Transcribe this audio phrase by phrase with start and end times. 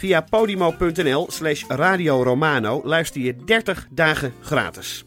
[0.00, 5.04] Via podimo.nl slash Radio Romano luister je 30 dagen gratis.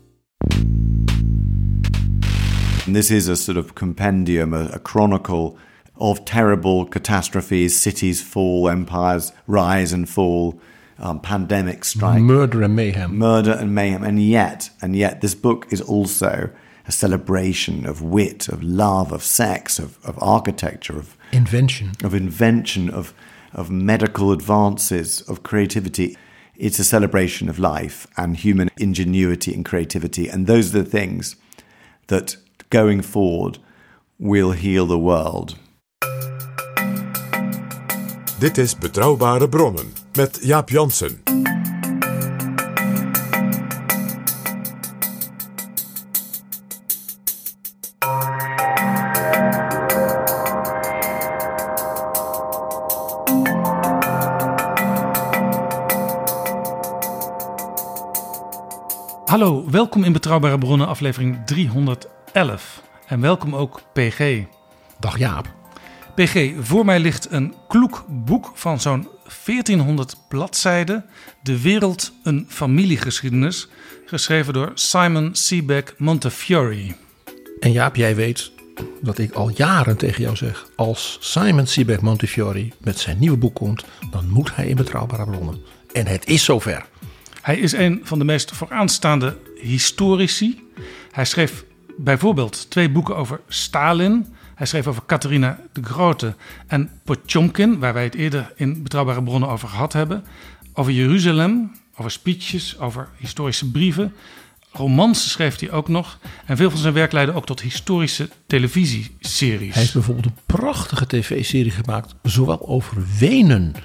[2.93, 5.57] This is a sort of compendium, a, a chronicle
[5.95, 10.59] of terrible catastrophes, cities fall, empires rise and fall,
[10.99, 13.17] um, pandemics strike, Murder and mayhem.
[13.17, 14.03] murder and mayhem.
[14.03, 16.49] And yet, and yet, this book is also
[16.87, 21.91] a celebration of wit, of love, of sex, of, of architecture, of, Invention.
[22.03, 23.13] of invention, of,
[23.53, 26.17] of medical advances, of creativity.
[26.55, 30.27] It's a celebration of life and human ingenuity and creativity.
[30.29, 31.35] And those are the things
[32.07, 32.35] that
[32.69, 33.57] going forward
[34.19, 35.55] will heal the world.
[38.39, 41.30] Dit is Betrouwbare Bronnen met Jaap Jansen.
[59.41, 62.81] Hallo, welkom in Betrouwbare Bronnen, aflevering 311.
[63.05, 64.43] En welkom ook PG.
[64.99, 65.53] Dag Jaap.
[66.15, 69.07] PG, voor mij ligt een kloek boek van zo'n
[69.45, 71.05] 1400 bladzijden.
[71.43, 73.67] De wereld een familiegeschiedenis.
[74.05, 76.95] Geschreven door Simon Sebag Montefiore.
[77.59, 78.51] En Jaap, jij weet
[79.01, 80.65] dat ik al jaren tegen jou zeg...
[80.75, 83.85] als Simon Sebag Montefiore met zijn nieuwe boek komt...
[84.11, 85.61] dan moet hij in Betrouwbare Bronnen.
[85.93, 86.90] En het is zover.
[87.41, 90.63] Hij is een van de meest vooraanstaande historici.
[91.11, 91.63] Hij schreef
[91.97, 94.25] bijvoorbeeld twee boeken over Stalin.
[94.55, 96.35] Hij schreef over Catharina de Grote
[96.67, 100.25] en Potjomkin, waar wij het eerder in betrouwbare bronnen over gehad hebben.
[100.73, 104.13] Over Jeruzalem, over speeches, over historische brieven.
[104.71, 106.19] Romans schreef hij ook nog.
[106.45, 109.73] En veel van zijn werk leidde ook tot historische televisieseries.
[109.73, 112.15] Hij heeft bijvoorbeeld een prachtige tv-serie gemaakt...
[112.23, 113.75] zowel over Wenen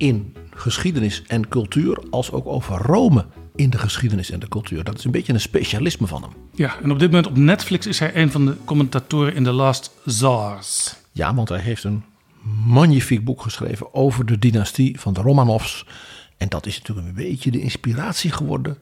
[0.00, 2.02] in geschiedenis en cultuur...
[2.10, 4.84] als ook over Rome in de geschiedenis en de cultuur.
[4.84, 6.30] Dat is een beetje een specialisme van hem.
[6.54, 9.52] Ja, en op dit moment op Netflix is hij een van de commentatoren in The
[9.52, 10.94] Last Tsars.
[11.12, 12.04] Ja, want hij heeft een
[12.64, 15.86] magnifiek boek geschreven over de dynastie van de Romanovs.
[16.36, 18.78] En dat is natuurlijk een beetje de inspiratie geworden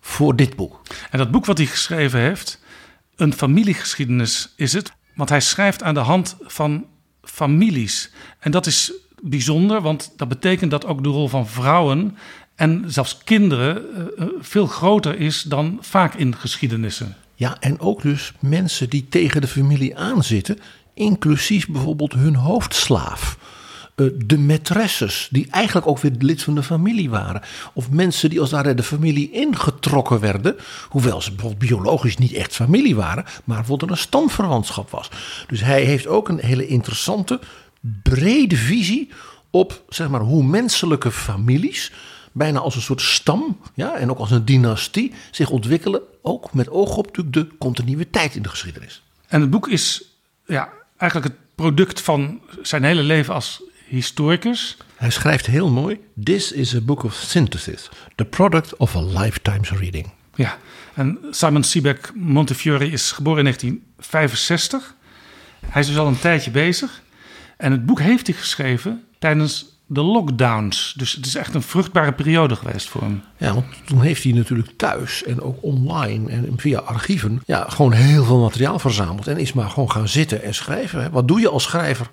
[0.00, 0.82] voor dit boek.
[1.10, 2.60] En dat boek wat hij geschreven heeft,
[3.16, 4.92] een familiegeschiedenis is het.
[5.14, 6.86] Want hij schrijft aan de hand van
[7.22, 8.12] families.
[8.38, 8.92] En dat is
[9.22, 12.16] bijzonder, want dat betekent dat ook de rol van vrouwen
[12.54, 17.16] en zelfs kinderen eh, eh, veel groter is dan vaak in geschiedenissen.
[17.34, 20.58] Ja, en ook dus mensen die tegen de familie aanzitten,
[20.94, 23.38] inclusief bijvoorbeeld hun hoofdslaaf.
[23.94, 27.42] Eh, De maîtresses, die eigenlijk ook weer lid van de familie waren.
[27.72, 30.56] Of mensen die als daar de familie ingetrokken werden.
[30.88, 33.24] Hoewel ze bijvoorbeeld biologisch niet echt familie waren.
[33.44, 35.10] Maar bijvoorbeeld een stamverwantschap was.
[35.46, 37.40] Dus hij heeft ook een hele interessante,
[38.02, 39.08] brede visie
[39.50, 41.92] op zeg maar, hoe menselijke families.
[42.32, 46.00] Bijna als een soort stam ja, en ook als een dynastie zich ontwikkelen.
[46.22, 49.02] Ook met oog op natuurlijk de continuïteit in de geschiedenis.
[49.28, 50.02] En het boek is
[50.46, 54.76] ja, eigenlijk het product van zijn hele leven als historicus.
[54.96, 59.70] Hij schrijft heel mooi: This is a book of synthesis, the product of a lifetime's
[59.70, 60.10] reading.
[60.34, 60.58] Ja,
[60.94, 64.94] en Simon Sebag Montefiore is geboren in 1965.
[65.66, 67.02] Hij is dus al een tijdje bezig.
[67.60, 70.94] En het boek heeft hij geschreven tijdens de lockdowns.
[70.96, 73.22] Dus het is echt een vruchtbare periode geweest voor hem.
[73.36, 77.92] Ja, want toen heeft hij natuurlijk thuis en ook online en via archieven ja, gewoon
[77.92, 79.26] heel veel materiaal verzameld.
[79.26, 81.10] En is maar gewoon gaan zitten en schrijven.
[81.10, 82.10] Wat doe je als schrijver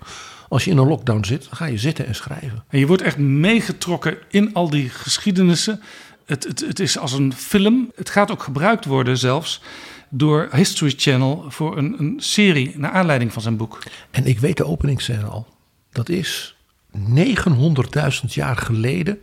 [0.48, 1.44] als je in een lockdown zit?
[1.44, 2.64] Dan ga je zitten en schrijven.
[2.68, 5.80] En je wordt echt meegetrokken in al die geschiedenissen.
[6.26, 7.90] Het, het, het is als een film.
[7.96, 9.60] Het gaat ook gebruikt worden zelfs
[10.08, 13.82] door History Channel voor een, een serie naar aanleiding van zijn boek.
[14.10, 15.46] En ik weet de openingsscène al.
[15.92, 16.56] Dat is
[16.96, 17.04] 900.000
[18.28, 19.20] jaar geleden,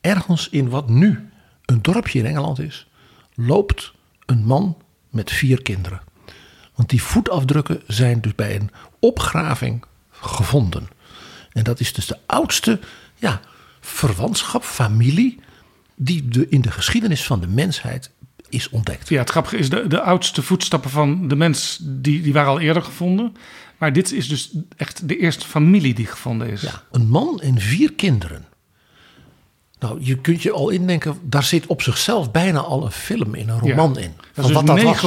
[0.00, 1.28] ergens in wat nu
[1.64, 2.86] een dorpje in Engeland is,
[3.34, 3.92] loopt
[4.26, 4.76] een man
[5.10, 6.00] met vier kinderen.
[6.74, 10.88] Want die voetafdrukken zijn dus bij een opgraving gevonden.
[11.52, 12.80] En dat is dus de oudste
[13.14, 13.40] ja,
[13.80, 15.38] verwantschap, familie,
[15.96, 18.10] die de, in de geschiedenis van de mensheid
[18.56, 19.08] is ontdekt.
[19.08, 22.60] Ja, het grappige is, de, de oudste voetstappen van de mens, die, die waren al
[22.60, 23.36] eerder gevonden.
[23.78, 26.62] Maar dit is dus echt de eerste familie die gevonden is.
[26.62, 28.44] Ja, een man en vier kinderen.
[29.78, 33.48] Nou, je kunt je al indenken, daar zit op zichzelf bijna al een film in,
[33.48, 34.12] een roman in.
[34.34, 35.02] Dat is Van dus dat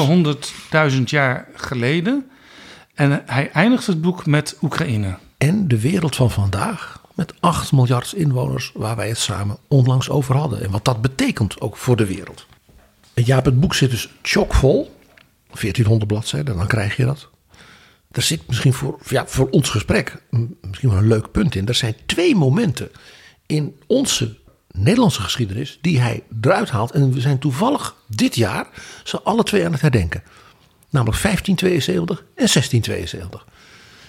[0.72, 0.94] was.
[0.94, 2.30] 900.000 jaar geleden.
[2.94, 5.18] En hij eindigt het boek met Oekraïne.
[5.38, 10.36] En de wereld van vandaag, met 8 miljard inwoners, waar wij het samen onlangs over
[10.36, 10.64] hadden.
[10.64, 12.46] En wat dat betekent ook voor de wereld.
[13.26, 14.98] Jaap, het boek zit dus chockvol.
[15.48, 17.30] 1400 bladzijden, dan krijg je dat.
[18.12, 20.22] Er zit misschien voor, ja, voor ons gesprek
[20.62, 21.68] misschien wel een leuk punt in.
[21.68, 22.92] Er zijn twee momenten
[23.46, 24.38] in onze
[24.72, 26.92] Nederlandse geschiedenis die hij eruit haalt.
[26.92, 28.68] En we zijn toevallig dit jaar
[29.04, 30.24] ze alle twee aan het herdenken.
[30.90, 33.46] Namelijk 1572 en 1672.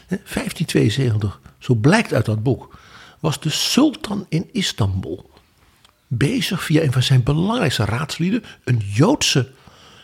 [0.06, 2.78] Hè, 1572, zo blijkt uit dat boek,
[3.20, 5.29] was de sultan in Istanbul
[6.12, 9.48] bezig via een van zijn belangrijkste raadslieden, een Joodse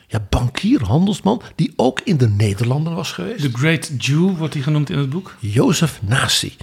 [0.07, 3.41] ja, bankier, handelsman, die ook in de Nederlanden was geweest.
[3.41, 5.37] The Great Jew wordt hij genoemd in het boek.
[5.41, 6.57] Jozef Nasi.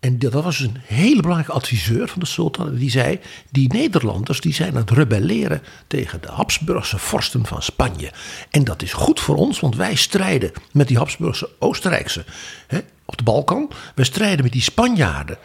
[0.00, 2.74] En dat was dus een hele belangrijke adviseur van de sultan.
[2.74, 3.20] Die zei,
[3.50, 8.12] die Nederlanders die zijn aan het rebelleren tegen de Habsburgse vorsten van Spanje.
[8.50, 12.24] En dat is goed voor ons, want wij strijden met die Habsburgse Oostenrijkse
[12.66, 13.70] hè, op de Balkan.
[13.94, 15.38] We strijden met die Spanjaarden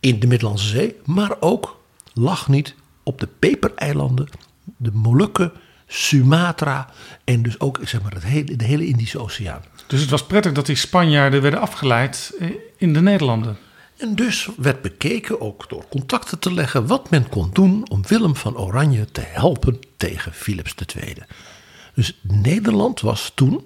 [0.00, 0.96] in de Middellandse Zee.
[1.04, 1.80] Maar ook,
[2.14, 4.28] lach niet, op de Pepereilanden,
[4.76, 5.52] de Molukken,
[5.86, 6.88] Sumatra
[7.24, 9.62] en dus ook zeg maar, het hele, de hele Indische Oceaan.
[9.86, 13.56] Dus het was prettig dat die Spanjaarden werden afgeleid eh, in de Nederlanden.
[13.96, 18.36] En dus werd bekeken, ook door contacten te leggen, wat men kon doen om Willem
[18.36, 21.14] van Oranje te helpen tegen Philips II.
[21.94, 23.64] Dus Nederland was toen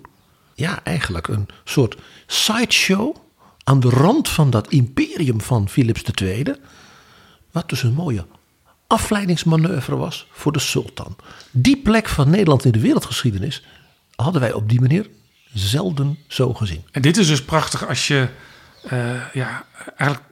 [0.54, 1.96] ja, eigenlijk een soort
[2.26, 3.16] sideshow
[3.64, 6.44] aan de rand van dat imperium van Philips II.
[7.50, 8.26] Wat dus een mooie
[8.88, 11.16] afleidingsmanoeuvre was voor de sultan.
[11.50, 13.64] Die plek van Nederland in de wereldgeschiedenis
[14.14, 15.08] hadden wij op die manier
[15.54, 16.82] zelden zo gezien.
[16.90, 18.28] En dit is dus prachtig als je
[18.82, 19.64] eh, ja,
[19.96, 20.28] eigenlijk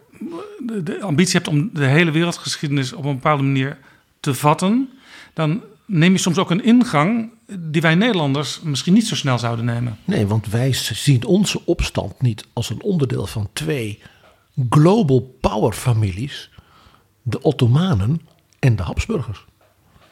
[0.58, 3.78] de, de ambitie hebt om de hele wereldgeschiedenis op een bepaalde manier
[4.20, 4.88] te vatten.
[5.34, 9.64] Dan neem je soms ook een ingang die wij Nederlanders misschien niet zo snel zouden
[9.64, 9.98] nemen.
[10.04, 14.02] Nee, want wij zien onze opstand niet als een onderdeel van twee
[14.70, 16.50] global power families,
[17.22, 18.20] de Ottomanen
[18.58, 19.44] en de Habsburgers.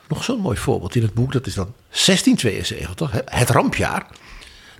[0.08, 4.06] Nog zo'n mooi voorbeeld in het boek, dat is dan 1672, hè, het rampjaar.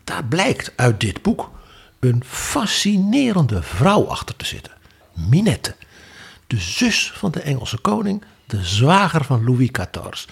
[0.05, 1.51] Daar blijkt uit dit boek
[2.01, 4.73] een fascinerende vrouw achter te zitten.
[5.13, 5.75] Minette,
[6.47, 10.25] de zus van de Engelse koning, de zwager van Louis XIV.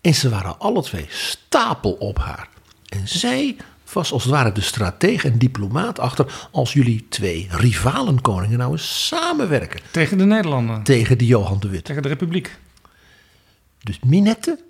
[0.00, 2.48] En ze waren alle twee stapel op haar.
[2.88, 3.56] En zij
[3.92, 8.72] was als het ware de stratege en diplomaat achter als jullie twee rivalen koningen nou
[8.72, 11.84] eens samenwerken Tegen de Nederlanden, tegen die Johan de Witte.
[11.84, 12.58] tegen de Republiek.
[13.82, 14.64] Dus Minette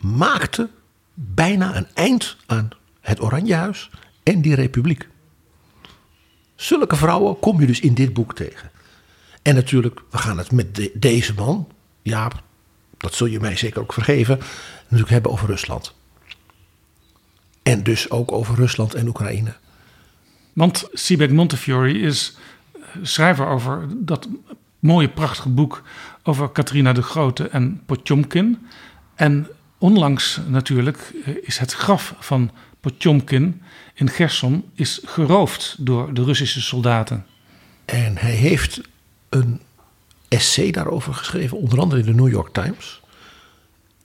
[0.00, 0.70] maakte
[1.14, 2.68] bijna een eind aan
[3.00, 3.90] het Oranjehuis
[4.22, 5.08] en die republiek.
[6.54, 8.70] Zulke vrouwen kom je dus in dit boek tegen.
[9.42, 11.68] En natuurlijk, we gaan het met de- deze man,
[12.02, 12.42] Jaap,
[12.96, 14.38] dat zul je mij zeker ook vergeven,
[14.82, 15.94] natuurlijk hebben over Rusland.
[17.62, 19.54] En dus ook over Rusland en Oekraïne.
[20.52, 22.36] Want Siebeck Montefiore is
[23.02, 24.28] schrijver over dat
[24.78, 25.82] mooie, prachtige boek
[26.26, 28.66] over Catharina de Grote en Potjomkin.
[29.14, 33.62] En onlangs natuurlijk eh, is het graf van Potjomkin
[33.94, 37.26] in Gerson is geroofd door de Russische soldaten.
[37.84, 38.80] En hij heeft
[39.28, 39.60] een
[40.28, 43.00] essay daarover geschreven, onder andere in de New York Times.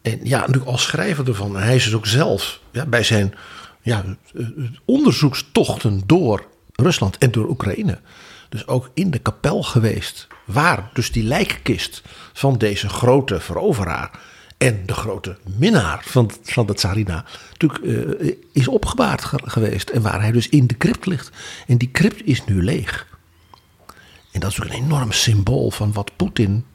[0.02, 1.56] En ja, natuurlijk als schrijver ervan.
[1.56, 3.34] Hij is dus ook zelf ja, bij zijn
[3.82, 4.46] ja, eh,
[4.86, 8.00] onderzoekstochten door Rusland en door Oekraïne.
[8.52, 10.28] Dus ook in de kapel geweest.
[10.46, 12.02] Waar dus die lijkkist
[12.34, 14.20] van deze grote veroveraar.
[14.58, 17.26] En de grote minnaar van, van de tsarina.
[17.52, 17.84] natuurlijk
[18.22, 19.90] eh, is opgebaard ge- geweest.
[19.90, 21.32] En waar hij dus in de crypt ligt.
[21.68, 23.08] En die crypt is nu leeg.
[24.32, 26.66] En dat is ook een enorm symbool van wat Poetin,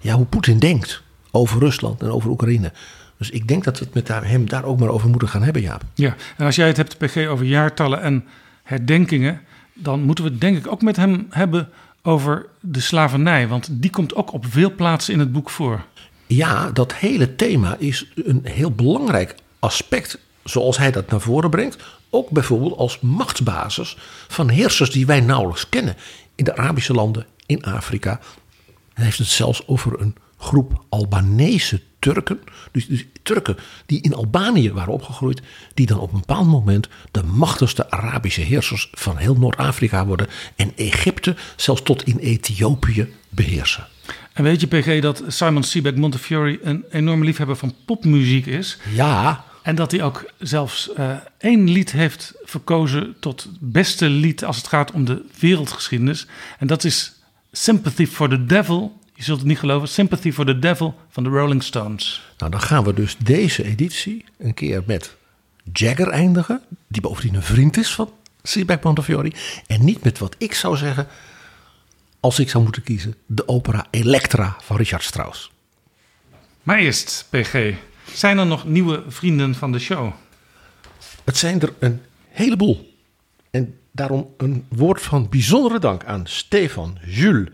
[0.00, 2.72] ja, hoe Poetin denkt over Rusland en over Oekraïne.
[3.18, 5.62] Dus ik denk dat we het met hem daar ook maar over moeten gaan hebben,
[5.62, 5.82] Jaap.
[5.94, 8.24] Ja, en als jij het hebt, PG, over jaartallen en
[8.62, 9.40] herdenkingen,
[9.76, 11.68] dan moeten we het denk ik ook met hem hebben
[12.02, 13.48] over de slavernij.
[13.48, 15.84] Want die komt ook op veel plaatsen in het boek voor.
[16.26, 21.76] Ja, dat hele thema is een heel belangrijk aspect, zoals hij dat naar voren brengt.
[22.10, 23.96] Ook bijvoorbeeld als machtsbasis
[24.28, 25.96] van heersers die wij nauwelijks kennen.
[26.34, 28.20] In de Arabische landen, in Afrika.
[28.94, 32.40] Hij heeft het zelfs over een groep Albanese Turken.
[32.72, 35.42] Dus, dus Turken die in Albanië waren opgegroeid,
[35.74, 40.72] die dan op een bepaald moment de machtigste Arabische heersers van heel Noord-Afrika worden en
[40.76, 43.86] Egypte zelfs tot in Ethiopië beheersen.
[44.32, 48.78] En weet je, PG, dat Simon Sebag Montefiore een enorme liefhebber van popmuziek is?
[48.94, 49.44] Ja.
[49.62, 54.66] En dat hij ook zelfs uh, één lied heeft verkozen tot beste lied als het
[54.66, 56.26] gaat om de wereldgeschiedenis.
[56.58, 57.12] En dat is
[57.52, 59.00] Sympathy for the Devil.
[59.16, 59.88] Je zult het niet geloven.
[59.88, 62.22] Sympathy for the Devil van de Rolling Stones.
[62.38, 65.16] Nou, dan gaan we dus deze editie een keer met
[65.72, 66.62] Jagger eindigen.
[66.88, 68.10] Die bovendien een vriend is van
[68.42, 69.32] Sebag Montefiore.
[69.66, 71.06] En niet met wat ik zou zeggen
[72.20, 75.50] als ik zou moeten kiezen, de opera Elektra van Richard Strauss.
[76.62, 77.74] Maar eerst, PG,
[78.12, 80.12] zijn er nog nieuwe vrienden van de show?
[81.24, 82.94] Het zijn er een heleboel.
[83.50, 87.48] En daarom een woord van bijzondere dank aan Stefan, Jules,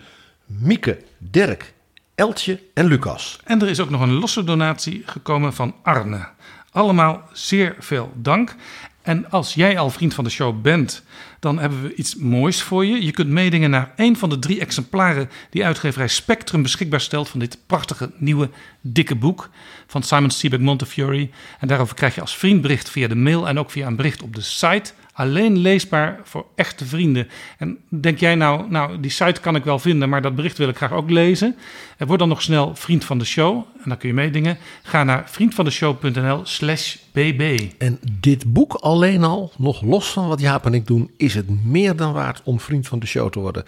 [0.46, 0.98] Mieke,
[1.30, 1.72] Dirk,
[2.14, 3.40] Eltje en Lucas.
[3.44, 6.28] En er is ook nog een losse donatie gekomen van Arne.
[6.70, 8.54] Allemaal zeer veel dank.
[9.02, 11.02] En als jij al vriend van de show bent,
[11.40, 13.04] dan hebben we iets moois voor je.
[13.04, 17.40] Je kunt meedingen naar een van de drie exemplaren die uitgeverij Spectrum beschikbaar stelt van
[17.40, 18.50] dit prachtige nieuwe
[18.80, 19.50] dikke boek
[19.86, 21.28] van Simon Sebag Montefiore.
[21.60, 24.34] En daarover krijg je als vriendbericht via de mail en ook via een bericht op
[24.34, 27.28] de site alleen leesbaar voor echte vrienden.
[27.58, 30.68] En denk jij nou, nou, die site kan ik wel vinden, maar dat bericht wil
[30.68, 31.56] ik graag ook lezen.
[31.96, 34.58] En word dan nog snel vriend van de show en dan kun je meedingen.
[34.82, 37.70] Ga naar vriendvandeshow.nl slash bb.
[37.78, 41.64] En dit boek alleen al, nog los van wat Jaap en ik doen, is het
[41.64, 43.64] meer dan waard om vriend van de show te worden.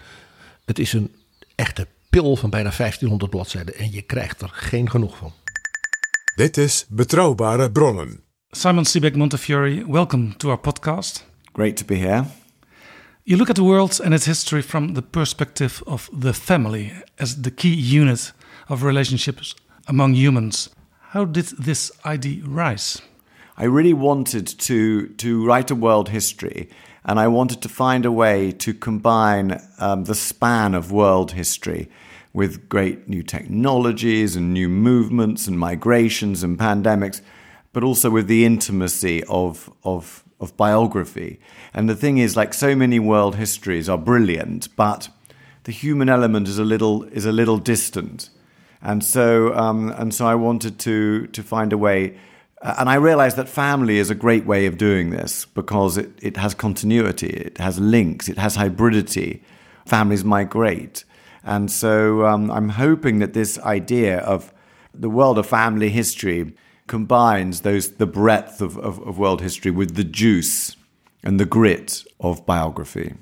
[0.65, 1.11] Het is een
[1.55, 5.33] echte pil van bijna 1500 bladzijden en je krijgt er geen genoeg van.
[6.35, 8.19] Dit is Betrouwbare Bronnen.
[8.49, 11.25] Simon Sebag Montefiore, welcome to our podcast.
[11.55, 12.25] Great to be here.
[13.23, 17.43] You look at the world and its history from the perspective of the family as
[17.43, 18.33] the key unit
[18.67, 19.55] of relationships
[19.87, 20.69] among humans.
[21.11, 23.01] How did this idea rise?
[23.57, 26.67] I really wanted to to write a world history,
[27.05, 31.87] and I wanted to find a way to combine um, the span of world history
[32.33, 37.21] with great new technologies and new movements and migrations and pandemics,
[37.71, 41.39] but also with the intimacy of of of biography.
[41.73, 45.09] And the thing is, like so many world histories are brilliant, but
[45.63, 48.29] the human element is a little is a little distant.
[48.81, 52.17] And so um, and so I wanted to to find a way.
[52.61, 56.11] Uh, and I realized that family is a great way of doing this because it,
[56.21, 59.41] it has continuity, it has links, it has hybridity.
[59.85, 61.03] Families migrate.
[61.43, 64.51] And so um, I'm hoping that this idea of
[64.93, 66.55] the world of family history
[66.87, 70.75] combines those the breadth of, of, of world history with the juice
[71.23, 73.15] and the grit of biography,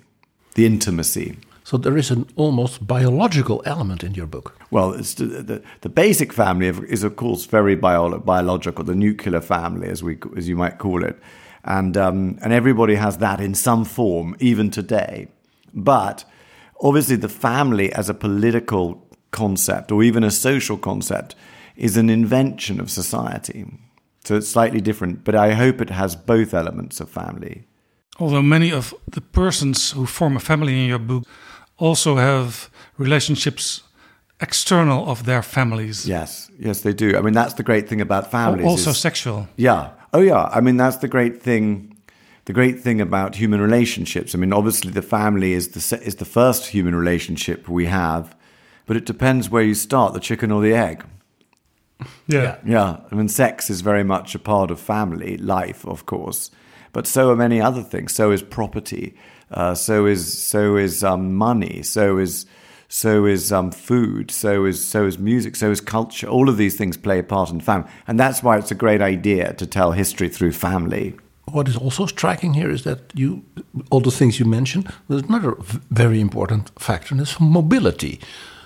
[0.55, 1.37] the intimacy.
[1.63, 4.57] So there is an almost biological element in your book.
[4.69, 9.87] Well, the, the, the, basic family is, of course, very bio, biological, the nuclear family,
[9.87, 11.17] as, we, as you might call it.
[11.63, 15.29] And, um, and everybody has that in some form, even today.
[15.73, 16.25] But
[16.81, 21.33] obviously, the family as a political concept or even a social concept
[21.75, 23.65] is an invention of society.
[24.23, 27.65] So it's slightly different, but I hope it has both elements of family.
[28.19, 31.23] Although many of the persons who form a family in your book
[31.77, 33.81] also have relationships
[34.39, 36.07] external of their families.
[36.07, 37.17] Yes, yes, they do.
[37.17, 38.65] I mean, that's the great thing about families.
[38.65, 39.47] Also is, sexual.
[39.55, 39.91] Yeah.
[40.13, 40.49] Oh, yeah.
[40.53, 41.97] I mean, that's the great thing.
[42.45, 44.35] The great thing about human relationships.
[44.35, 48.35] I mean, obviously, the family is the is the first human relationship we have,
[48.85, 51.05] but it depends where you start, the chicken or the egg.
[52.27, 52.57] Yeah.
[52.65, 52.97] Yeah.
[53.11, 56.51] I mean, sex is very much a part of family life, of course,
[56.91, 58.13] but so are many other things.
[58.13, 59.15] So is property.
[59.51, 61.83] Uh, so is so is um, money.
[61.83, 62.45] So is
[62.87, 64.31] so is um, food.
[64.31, 65.55] So is so is music.
[65.55, 66.27] So is culture.
[66.27, 69.01] All of these things play a part in family, and that's why it's a great
[69.01, 71.15] idea to tell history through family.
[71.51, 73.43] What is also striking here is that you,
[73.91, 75.55] all the things you mentioned, there's another
[75.91, 78.19] very important factor, and it's mobility.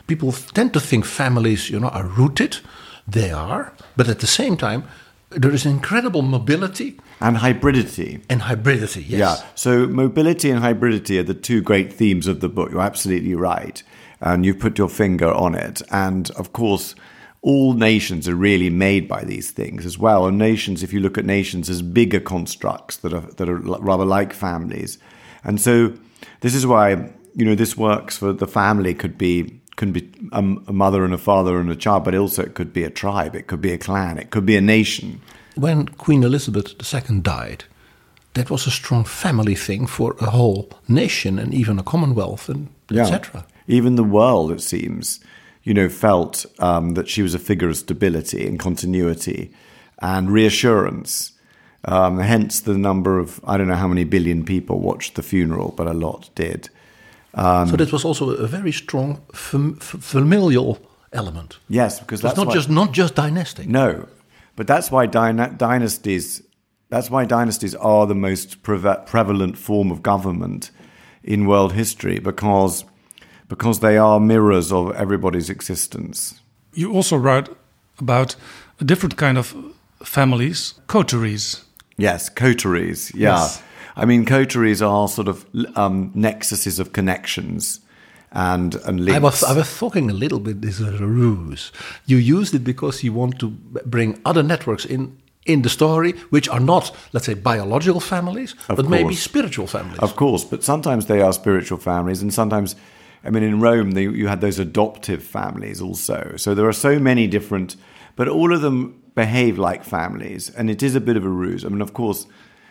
[0.06, 2.60] People tend to think families, you know, are rooted
[3.08, 4.84] they are, but at the same time,
[5.30, 8.22] there is incredible mobility and hybridity.
[8.30, 9.20] And hybridity, yes.
[9.20, 9.48] Yeah.
[9.56, 12.72] So mobility and hybridity are the two great themes of the book.
[12.72, 13.82] You're absolutely right.
[14.22, 15.82] And you've put your finger on it.
[15.92, 16.96] And of course,
[17.42, 20.26] all nations are really made by these things as well.
[20.26, 24.06] And nations, if you look at nations as bigger constructs that are that are rather
[24.06, 24.98] like families.
[25.44, 25.94] And so
[26.42, 30.40] this is why, you know, this works for the family could be can be a,
[30.40, 33.36] a, mother and a father and a child, but also it could be a tribe,
[33.36, 35.22] it could be a clan, it could be a nation.
[35.56, 37.64] When Queen Elizabeth II died,
[38.34, 42.68] that was a strong family thing for a whole nation and even a commonwealth and
[42.90, 43.04] yeah.
[43.04, 43.46] etc.
[43.68, 45.20] Even the world, it seems.
[45.68, 49.52] you know, felt um, that she was a figure of stability and continuity
[50.00, 51.34] and reassurance.
[51.84, 55.74] Um, hence the number of, I don't know how many billion people watched the funeral,
[55.76, 56.70] but a lot did.
[57.38, 60.80] Um, so that was also a very strong fam familial
[61.14, 61.60] element.
[61.70, 63.68] Yes, because that's not why, just not just dynastic.
[63.68, 64.08] No,
[64.56, 66.42] but that's why dyna dynasties.
[66.90, 70.72] That's why dynasties are the most pre prevalent form of government
[71.24, 72.86] in world history because
[73.50, 76.42] because they are mirrors of everybody's existence.
[76.74, 77.50] You also write
[78.00, 78.36] about
[78.80, 79.56] a different kind of
[80.04, 81.64] families, coteries.
[81.98, 83.12] Yes, coteries.
[83.16, 83.38] Yeah.
[83.38, 83.64] Yes.
[83.98, 87.82] I mean, coteries are sort of um, nexuses of connections
[88.32, 89.16] and and links.
[89.16, 91.72] I was I was talking a little bit this is a ruse.
[92.06, 93.50] You used it because you want to
[93.86, 98.76] bring other networks in in the story, which are not, let's say, biological families, of
[98.76, 98.90] but course.
[98.90, 100.00] maybe spiritual families.
[100.00, 102.76] Of course, but sometimes they are spiritual families, and sometimes,
[103.24, 106.34] I mean, in Rome, they, you had those adoptive families also.
[106.36, 107.78] So there are so many different,
[108.18, 111.64] but all of them behave like families, and it is a bit of a ruse.
[111.64, 112.28] I mean, of course,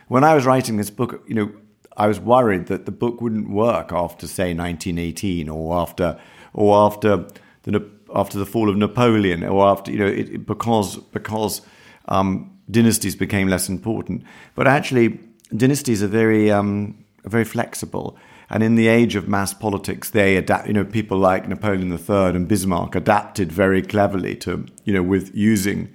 [0.09, 1.53] when I was writing this book, you know,
[1.97, 6.19] I was worried that the book wouldn't work after, say, 1918 or after,
[6.53, 7.27] or after
[7.63, 11.63] the after the fall of Napoleon, or after you know, it, because because
[12.07, 14.23] um, dynasties became less important.
[14.55, 15.19] But actually,
[15.55, 18.17] dynasties are very um, are very flexible.
[18.49, 20.69] And in the age of mass politics, they adapt.
[20.69, 25.35] You know, people like Napoleon III and Bismarck adapted very cleverly to you know with
[25.35, 25.89] using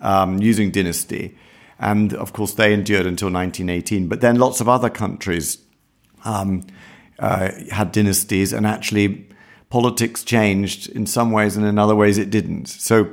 [0.00, 1.36] um, using dynasty.
[1.78, 4.08] And of course, they endured until 1918.
[4.08, 5.58] But then lots of other countries
[6.24, 6.66] um,
[7.18, 9.28] uh, had dynasties, and actually,
[9.70, 12.66] politics changed in some ways, and in other ways, it didn't.
[12.66, 13.10] So,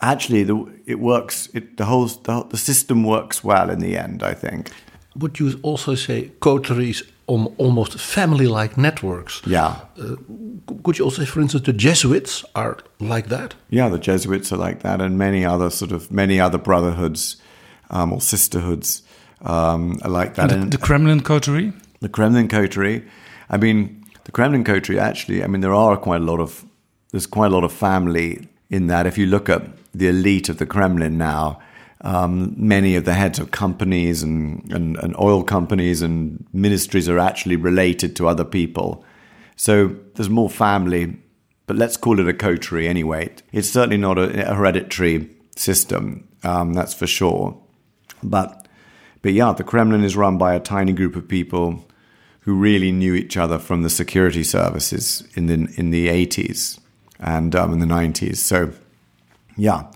[0.00, 1.48] actually, the, it works.
[1.54, 4.22] It, the whole the, the system works well in the end.
[4.22, 4.70] I think.
[5.16, 9.42] Would you also say coteries on almost family-like networks?
[9.46, 9.80] Yeah.
[9.98, 10.16] Uh,
[10.84, 13.54] could you also say, for instance, the Jesuits are like that?
[13.70, 17.36] Yeah, the Jesuits are like that, and many other sort of many other brotherhoods
[17.90, 19.02] um, or sisterhoods
[19.42, 20.52] um, like that.
[20.52, 21.72] And the, the Kremlin coterie?
[22.00, 23.04] The Kremlin coterie.
[23.48, 26.64] I mean, the Kremlin coterie actually, I mean, there are quite a lot of,
[27.12, 29.06] there's quite a lot of family in that.
[29.06, 31.60] If you look at the elite of the Kremlin now,
[32.02, 37.18] um, many of the heads of companies and, and, and, oil companies and ministries are
[37.18, 39.04] actually related to other people.
[39.56, 41.16] So there's more family,
[41.66, 43.34] but let's call it a coterie anyway.
[43.52, 47.60] It's certainly not a, a hereditary system, um, that's for sure.
[48.22, 48.66] But,
[49.22, 51.86] but yeah, the Kremlin is run by a tiny group of people
[52.40, 56.78] who really knew each other from the security services in the in the 80s
[57.18, 58.36] and um, in the 90s.
[58.36, 58.72] So,
[59.56, 59.90] yeah,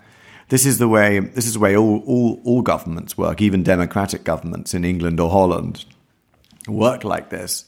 [0.48, 4.24] this is the way this is the way all, all all governments work, even democratic
[4.24, 5.85] governments in England or Holland
[6.66, 7.66] work like this.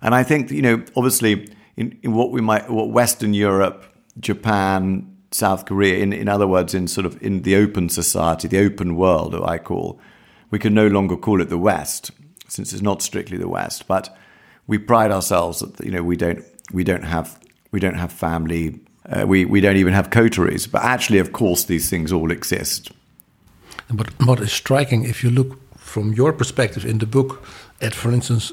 [0.00, 3.84] And I think you know, obviously, in, in what we might what Western Europe,
[4.20, 8.58] Japan, South Korea, in, in other words, in sort of in the open society, the
[8.58, 10.00] open world, I call,
[10.50, 12.10] we can no longer call it the West,
[12.48, 13.86] since it's not strictly the West.
[13.86, 14.16] But
[14.66, 17.38] we pride ourselves that you know we don't we don't have
[17.70, 20.66] we don't have family, uh, we we don't even have coteries.
[20.66, 22.90] But actually, of course, these things all exist.
[23.92, 27.42] But what is striking, if you look from your perspective in the book
[27.80, 28.52] at, for instance,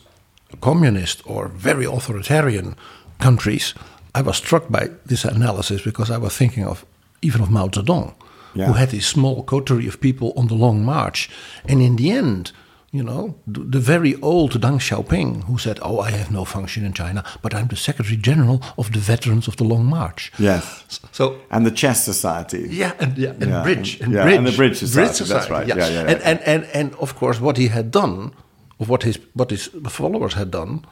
[0.62, 2.76] communist or very authoritarian
[3.20, 3.74] countries
[4.18, 6.86] I was struck by this analysis because I was thinking of
[7.22, 8.14] even of Mao Zedong,
[8.56, 8.66] yeah.
[8.66, 11.30] who had this small coterie of people on the Long March,
[11.70, 12.52] and in the end,
[12.92, 16.86] you know, the, the, very old Deng Xiaoping, who said, "Oh, I have no function
[16.86, 21.00] in China, but I'm the Secretary General of the Veterans of the Long March." Yes.
[21.12, 22.66] So and the Chess Society.
[22.70, 25.08] Yeah, and yeah, and yeah, Bridge, and, yeah, Bridge, and the Bridge Society.
[25.08, 25.68] Bridge Society that's right.
[25.68, 26.12] Yeah, yeah, yeah.
[26.12, 28.32] And, and and and of course, what he had done,
[28.80, 30.86] of what his what his followers had done,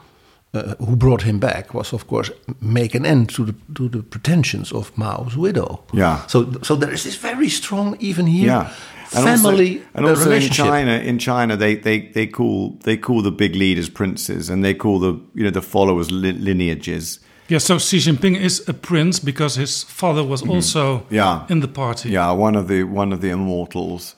[0.56, 4.02] uh, who brought him back was, of course, make an end to the to the
[4.02, 5.84] pretensions of Mao's widow.
[5.92, 6.26] Yeah.
[6.26, 8.46] So so there is this very strong, even here.
[8.46, 8.70] Yeah.
[9.14, 13.22] And family also, and also in China, in China, they, they, they call they call
[13.22, 17.20] the big leaders princes, and they call the you know the followers li lineages.
[17.48, 20.54] Yeah, so Xi Jinping is a prince because his father was mm -hmm.
[20.54, 21.44] also yeah.
[21.48, 22.08] in the party.
[22.08, 24.16] Yeah, one of the one of the immortals.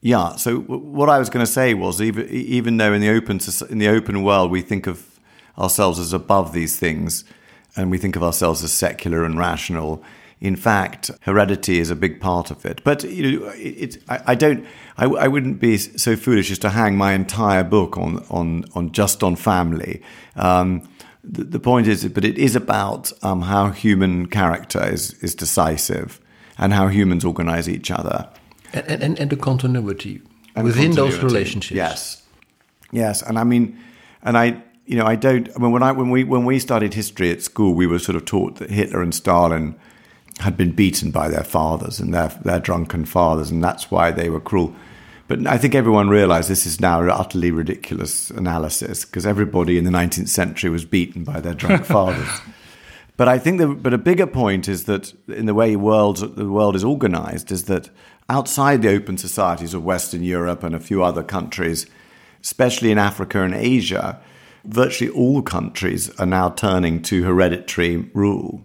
[0.00, 0.36] Yeah.
[0.36, 3.78] So what I was going to say was even even though in the open in
[3.78, 4.98] the open world we think of
[5.60, 7.24] ourselves as above these things
[7.76, 10.02] and we think of ourselves as secular and rational.
[10.40, 12.82] In fact, heredity is a big part of it.
[12.82, 16.58] But you know, it, it, I, I, don't, I, I, wouldn't be so foolish as
[16.60, 20.02] to hang my entire book on on on just on family.
[20.36, 20.88] Um,
[21.22, 26.18] the, the, point is, but it is about um, how human character is is decisive
[26.56, 28.26] and how humans organize each other,
[28.72, 30.22] and and, and the continuity
[30.56, 31.16] and within continuity.
[31.16, 31.76] those relationships.
[31.76, 32.22] Yes,
[32.92, 33.78] yes, and I mean,
[34.22, 35.48] and I you know, I don't.
[35.54, 38.16] I mean, when I when we when we studied history at school, we were sort
[38.16, 39.76] of taught that Hitler and Stalin
[40.40, 44.28] had been beaten by their fathers and their, their drunken fathers, and that's why they
[44.28, 44.74] were cruel.
[45.28, 49.84] But I think everyone realized this is now an utterly ridiculous analysis because everybody in
[49.84, 52.40] the 19th century was beaten by their drunk fathers.
[53.16, 56.50] But I think, the, but a bigger point is that in the way world, the
[56.50, 57.90] world is organized, is that
[58.28, 61.86] outside the open societies of Western Europe and a few other countries,
[62.42, 64.20] especially in Africa and Asia,
[64.64, 68.62] virtually all countries are now turning to hereditary rule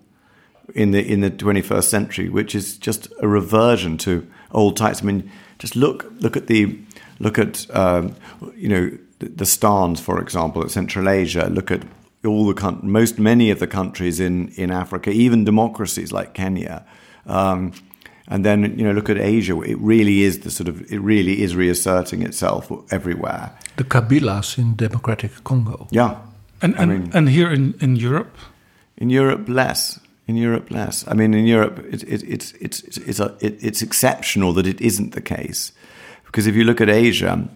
[0.73, 5.01] in the in the 21st century, which is just a reversion to old types.
[5.01, 6.79] I mean, just look look at the
[7.19, 8.15] look at um,
[8.55, 11.47] you know the, the stans, for example, at Central Asia.
[11.49, 11.83] Look at
[12.25, 16.85] all the most many of the countries in in Africa, even democracies like Kenya.
[17.25, 17.73] Um,
[18.27, 19.59] and then you know look at Asia.
[19.61, 23.51] It really is the sort of it really is reasserting itself everywhere.
[23.77, 25.87] The Kabilas in Democratic Congo.
[25.91, 26.15] Yeah,
[26.61, 28.37] and and, mean, and here in in Europe.
[28.97, 29.99] In Europe, less.
[30.27, 31.05] In Europe, less.
[31.07, 34.81] I mean, in Europe, it, it, it's it's it's a, it, it's exceptional that it
[34.81, 35.71] isn't the case,
[36.25, 37.47] because if you look at Asia,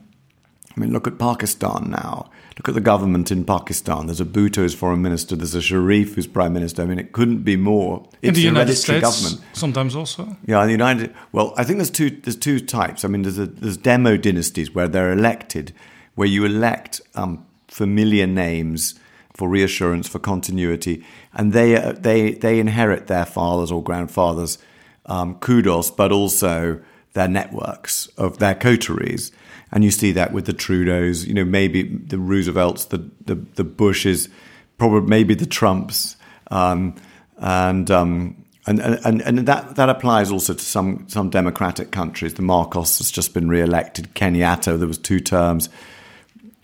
[0.76, 2.30] I mean, look at Pakistan now.
[2.58, 4.08] Look at the government in Pakistan.
[4.08, 5.36] There's a Bhutto as foreign minister.
[5.36, 6.82] There's a Sharif who's prime minister.
[6.82, 8.08] I mean, it couldn't be more.
[8.22, 9.42] It's in the United States, government.
[9.54, 10.38] sometimes also.
[10.46, 11.16] Yeah, in the United.
[11.32, 12.10] Well, I think there's two.
[12.10, 13.06] There's two types.
[13.06, 15.74] I mean, there's a, there's demo dynasties where they're elected,
[16.16, 19.00] where you elect um, familiar names
[19.34, 21.04] for reassurance, for continuity,
[21.34, 24.58] and they uh, they they inherit their fathers or grandfathers'
[25.06, 26.82] um, kudos, but also
[27.14, 29.32] their networks of their coteries.
[29.72, 33.64] And you see that with the Trudeaus, you know, maybe the Roosevelts, the, the, the
[33.64, 34.30] Bushes,
[34.78, 36.16] probably maybe the Trumps.
[36.50, 36.96] Um,
[37.38, 42.34] and, um, and, and, and that, that applies also to some, some democratic countries.
[42.34, 44.14] The Marcos has just been re-elected.
[44.16, 45.70] Kenyatta, there was two terms.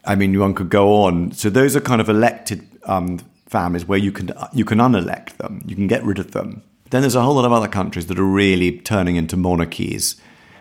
[0.04, 1.32] I mean, one could go on.
[1.32, 5.62] So those are kind of elected um, families where you can, you can unelect them.
[5.66, 6.64] You can get rid of them.
[6.90, 10.16] Then there's a whole lot of other countries that are really turning into monarchies,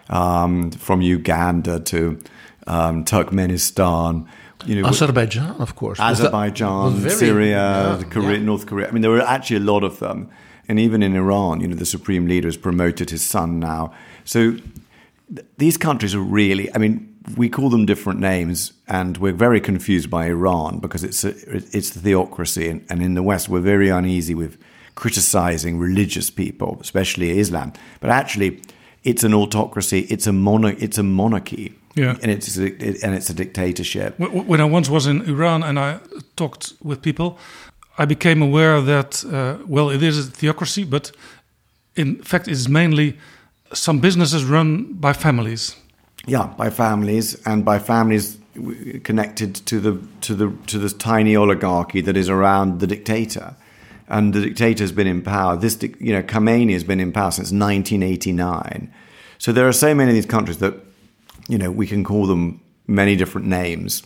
[0.08, 2.18] um, from Uganda to
[2.66, 4.26] um, Turkmenistan.
[4.66, 6.00] You know, Azerbaijan, of course.
[6.00, 8.44] Azerbaijan, very, Syria, yeah, Korea, yeah.
[8.44, 8.88] North Korea.
[8.88, 10.30] I mean, there were actually a lot of them.
[10.68, 13.92] And even in Iran, you know, the supreme leader has promoted his son now.
[14.24, 19.32] So th- these countries are really, I mean, we call them different names, and we're
[19.32, 21.30] very confused by Iran because it's a,
[21.76, 24.58] it's the theocracy, and, and, in the West we're very uneasy with
[24.94, 27.72] criticizing religious people, especially Islam.
[28.00, 28.60] But actually,
[29.04, 30.00] it's an autocracy.
[30.08, 31.74] It's a mono, It's a monarchy.
[31.96, 32.64] Yeah, and it's a,
[33.04, 34.18] and it's a dictatorship.
[34.18, 36.00] When I once was in Iran and I
[36.34, 37.38] talked with people,
[37.98, 41.12] I became aware that uh, well, it is a theocracy, but
[41.94, 43.16] in fact, it's mainly
[43.72, 45.76] some businesses run by families.
[46.26, 48.38] Yeah, by families, and by families
[49.04, 53.54] connected to the to the to this tiny oligarchy that is around the dictator.
[54.08, 55.56] And the dictator has been in power.
[55.56, 58.92] This, you know, Khamenei has been in power since 1989.
[59.38, 60.74] So there are so many of these countries that
[61.48, 64.02] you know, we can call them many different names.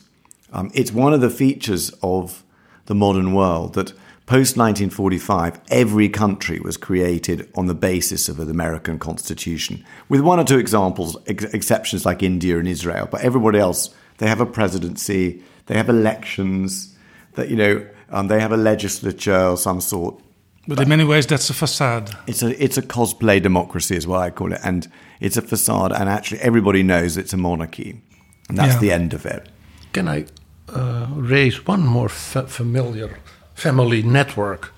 [0.53, 2.43] Um, it's one of the features of
[2.87, 3.93] the modern world that
[4.27, 10.39] post 1945, every country was created on the basis of an American constitution, with one
[10.39, 13.09] or two examples, ex- exceptions like India and Israel.
[13.11, 16.95] But everybody else, they have a presidency, they have elections,
[17.35, 20.21] that you know, um, they have a legislature of some sort.
[20.67, 22.15] But in many ways, that's a facade.
[22.27, 24.87] It's a it's a cosplay democracy, is what I call it, and
[25.21, 25.93] it's a facade.
[25.93, 28.03] And actually, everybody knows it's a monarchy,
[28.49, 28.81] and that's yeah.
[28.81, 29.49] the end of it.
[29.93, 30.27] Can I
[30.69, 33.19] uh, raise one more fa familiar
[33.55, 34.75] family network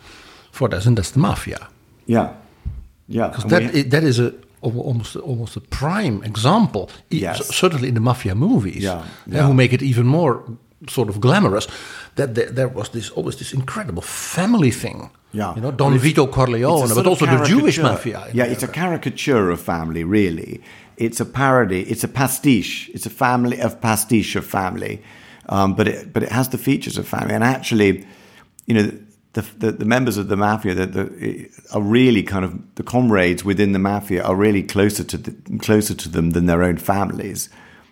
[0.52, 1.68] for this, and that's the mafia?
[2.06, 2.34] Yeah,
[3.08, 3.28] yeah.
[3.28, 6.88] Because that that is a almost almost a prime example.
[7.08, 7.48] Yes.
[7.54, 8.82] certainly in the mafia movies.
[8.82, 9.46] Yeah, yeah.
[9.46, 10.44] who make it even more
[10.88, 11.68] sort of glamorous.
[12.14, 15.54] That there, there was this always this incredible family thing yeah.
[15.54, 18.26] You know, Don Vito Corleone, but also the Jewish mafia.
[18.32, 20.60] Yeah, it's a caricature of family, really.
[20.96, 21.82] It's a parody.
[21.82, 22.90] It's a pastiche.
[22.92, 25.02] It's a family of pastiche of family.
[25.48, 27.34] Um, but it but it has the features of family.
[27.34, 28.04] And actually,
[28.66, 28.90] you know,
[29.32, 30.96] the the, the members of the mafia that
[31.72, 35.94] are really kind of the comrades within the mafia are really closer to the, closer
[35.94, 37.48] to them than their own families.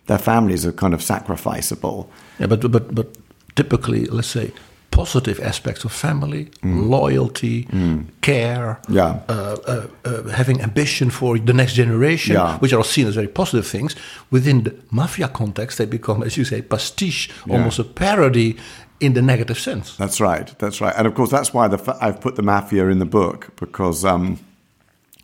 [0.09, 2.09] Their families are kind of sacrificable.
[2.39, 3.07] Yeah, but but but
[3.55, 4.53] typically, let's say
[4.91, 6.89] positive aspects of family, mm.
[6.89, 8.05] loyalty, mm.
[8.21, 9.21] care, yeah.
[9.29, 12.59] uh, uh, uh, having ambition for the next generation, yeah.
[12.59, 13.95] which are seen as very positive things.
[14.31, 17.55] Within the mafia context, they become, as you say, pastiche, yeah.
[17.55, 18.57] almost a parody
[18.99, 19.97] in the negative sense.
[19.97, 20.53] That's right.
[20.59, 20.95] That's right.
[20.97, 24.39] And of course, that's why the, I've put the mafia in the book because, um,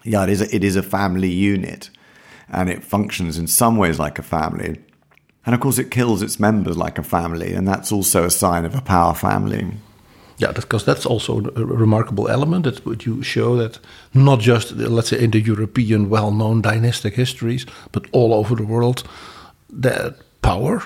[0.05, 1.91] yeah, it is a, it is a family unit,
[2.49, 4.79] and it functions in some ways like a family
[5.47, 8.65] and of course, it kills its members like a family, and that's also a sign
[8.65, 9.67] of a power family.
[10.39, 13.79] Yeah, because that's also a remarkable element that would you show that
[14.15, 19.05] not just let's say in the European well-known dynastic histories, but all over the world,
[19.71, 20.83] that power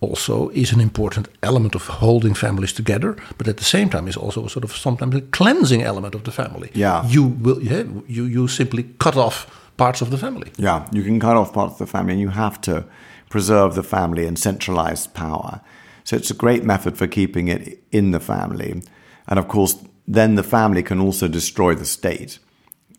[0.00, 4.16] also is an important element of holding families together, but at the same time is
[4.16, 6.70] also a sort of sometimes a cleansing element of the family.
[6.74, 7.04] Yeah.
[7.08, 10.52] You will yeah, you you simply cut off parts of the family.
[10.56, 12.86] Yeah, you can cut off parts of the family and you have to
[13.28, 15.60] preserve the family and centralize power.
[16.04, 18.82] So it's a great method for keeping it in the family.
[19.26, 22.38] And of course, then the family can also destroy the state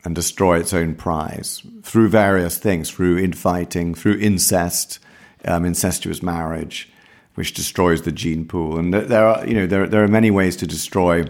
[0.04, 5.00] and destroy its own prize through various things, through infighting, through incest,
[5.46, 6.92] um, incestuous marriage,
[7.36, 8.78] which destroys the gene pool.
[8.78, 11.26] And there are, you know, there, there are many ways to destroy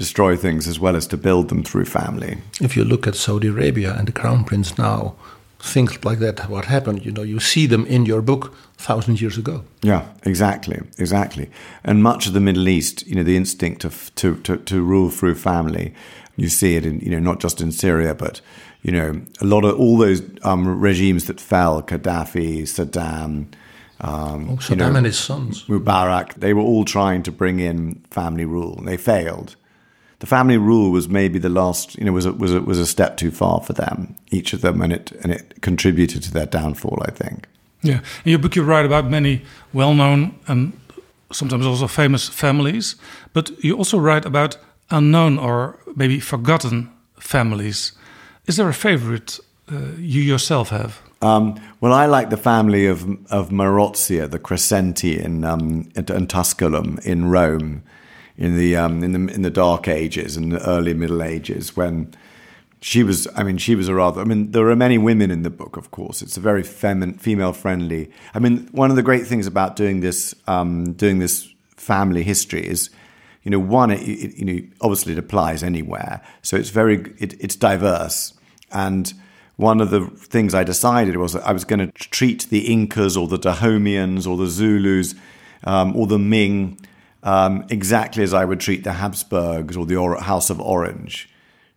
[0.00, 2.38] destroy things as well as to build them through family.
[2.58, 5.14] If you look at Saudi Arabia and the crown prince now,
[5.58, 9.36] things like that, what happened, you know, you see them in your book thousand years
[9.36, 9.62] ago.
[9.82, 11.50] Yeah, exactly, exactly.
[11.84, 15.10] And much of the Middle East, you know, the instinct of, to, to, to rule
[15.10, 15.92] through family,
[16.34, 18.40] you see it in, you know, not just in Syria, but,
[18.80, 23.52] you know, a lot of all those um, regimes that fell, Gaddafi, Saddam,
[24.00, 25.64] um, oh, Saddam you know, and his sons.
[25.64, 29.56] Mubarak, they were all trying to bring in family rule, and they failed
[30.20, 32.86] the family rule was maybe the last, you know, was a, was a, was a
[32.86, 36.46] step too far for them, each of them, and it and it contributed to their
[36.46, 37.02] downfall.
[37.06, 37.46] I think.
[37.82, 40.72] Yeah, in your book you write about many well-known and
[41.32, 42.96] sometimes also famous families,
[43.32, 44.58] but you also write about
[44.90, 47.92] unknown or maybe forgotten families.
[48.46, 49.40] Is there a favorite
[49.72, 51.00] uh, you yourself have?
[51.22, 56.98] Um, well, I like the family of of Marozia, the Crescenti in um, in Tusculum
[57.04, 57.82] in Rome
[58.40, 62.12] in the um, in the in the Dark Ages and the early Middle Ages when
[62.80, 63.28] she was.
[63.36, 64.20] I mean, she was a rather.
[64.20, 65.76] I mean, there are many women in the book.
[65.76, 68.10] Of course, it's a very feminine, female friendly.
[68.34, 72.66] I mean, one of the great things about doing this um, doing this family history
[72.66, 72.90] is.
[73.42, 77.32] You know, one, it, it, you know, obviously it applies anywhere, so it's very, it,
[77.40, 78.34] it's diverse,
[78.70, 79.14] and
[79.56, 83.16] one of the things I decided was that I was going to treat the Incas
[83.16, 85.14] or the Dahomeans or the Zulus
[85.64, 86.78] um, or the Ming
[87.22, 91.28] um, exactly as I would treat the Habsburgs or the or- House of Orange,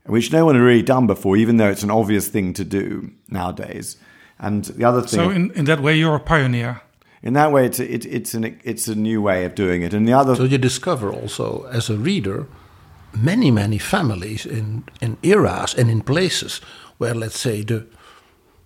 [0.06, 3.12] which no one had really done before, even though it's an obvious thing to do
[3.30, 3.98] nowadays.
[4.40, 5.20] And the other thing.
[5.20, 6.82] So, in, in that way, you're a pioneer.
[7.22, 9.94] In that way, it's a, it, it's an it's a new way of doing it.
[9.94, 10.36] And the other.
[10.36, 12.48] So you discover also as a reader
[13.14, 16.62] many many families in in eras and in places
[16.98, 17.86] where let's say the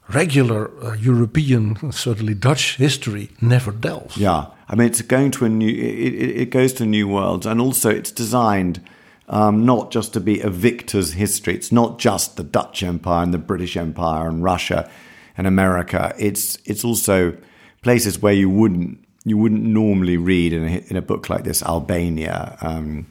[0.09, 4.17] regular uh, European, certainly Dutch history never delves.
[4.17, 5.69] Yeah, I mean, it's going to a new.
[5.69, 8.81] It, it, it goes to new worlds, and also it's designed
[9.29, 11.55] um, not just to be a victor's history.
[11.55, 14.89] It's not just the Dutch Empire and the British Empire and Russia
[15.37, 16.13] and America.
[16.17, 17.37] It's it's also
[17.81, 21.61] places where you wouldn't you wouldn't normally read in a, in a book like this:
[21.63, 23.07] Albania, um,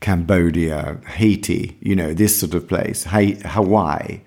[0.00, 1.76] Cambodia, Haiti.
[1.80, 3.04] You know, this sort of place.
[3.04, 4.20] Hawaii.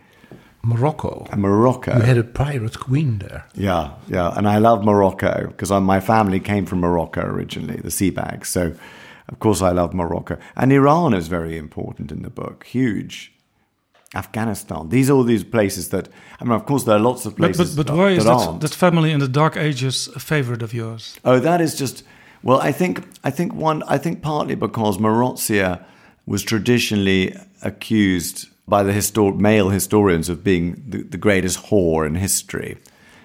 [0.63, 1.27] Morocco.
[1.31, 1.95] And Morocco.
[1.95, 3.45] You had a pirate queen there.
[3.55, 4.33] Yeah, yeah.
[4.37, 8.45] And I love Morocco because my family came from Morocco originally, the Sebags.
[8.47, 8.73] So,
[9.29, 10.37] of course, I love Morocco.
[10.55, 13.33] And Iran is very important in the book, huge.
[14.13, 14.89] Afghanistan.
[14.89, 16.09] These are all these places that,
[16.41, 17.75] I mean, of course, there are lots of places.
[17.75, 20.73] But, but, but why is that, that family in the Dark Ages a favorite of
[20.73, 21.17] yours?
[21.23, 22.03] Oh, that is just,
[22.43, 25.81] well, I think, I think one, I think partly because Marozia
[26.25, 32.15] was traditionally accused by the histor- male historians of being the, the, greatest whore in
[32.15, 32.77] history.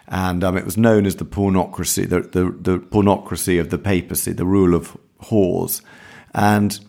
[0.09, 4.33] And um, it was known as the pornocracy, the, the, the pornocracy of the papacy,
[4.33, 5.83] the rule of whores.
[6.35, 6.81] And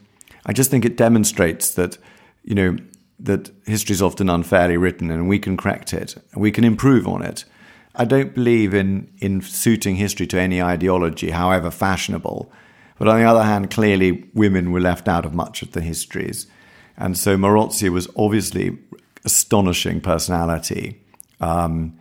[0.47, 1.99] I just think it demonstrates that,
[2.43, 2.77] you know,
[3.19, 7.21] that history is often unfairly written and we can correct it, we can improve on
[7.21, 7.45] it.
[7.93, 12.51] I don't believe in, in suiting history to any ideology, however fashionable.
[12.97, 16.47] But on the other hand, clearly women were left out of much of the histories.
[16.97, 18.77] And so Marozia was obviously
[19.23, 20.99] astonishing personality,
[21.39, 21.97] um,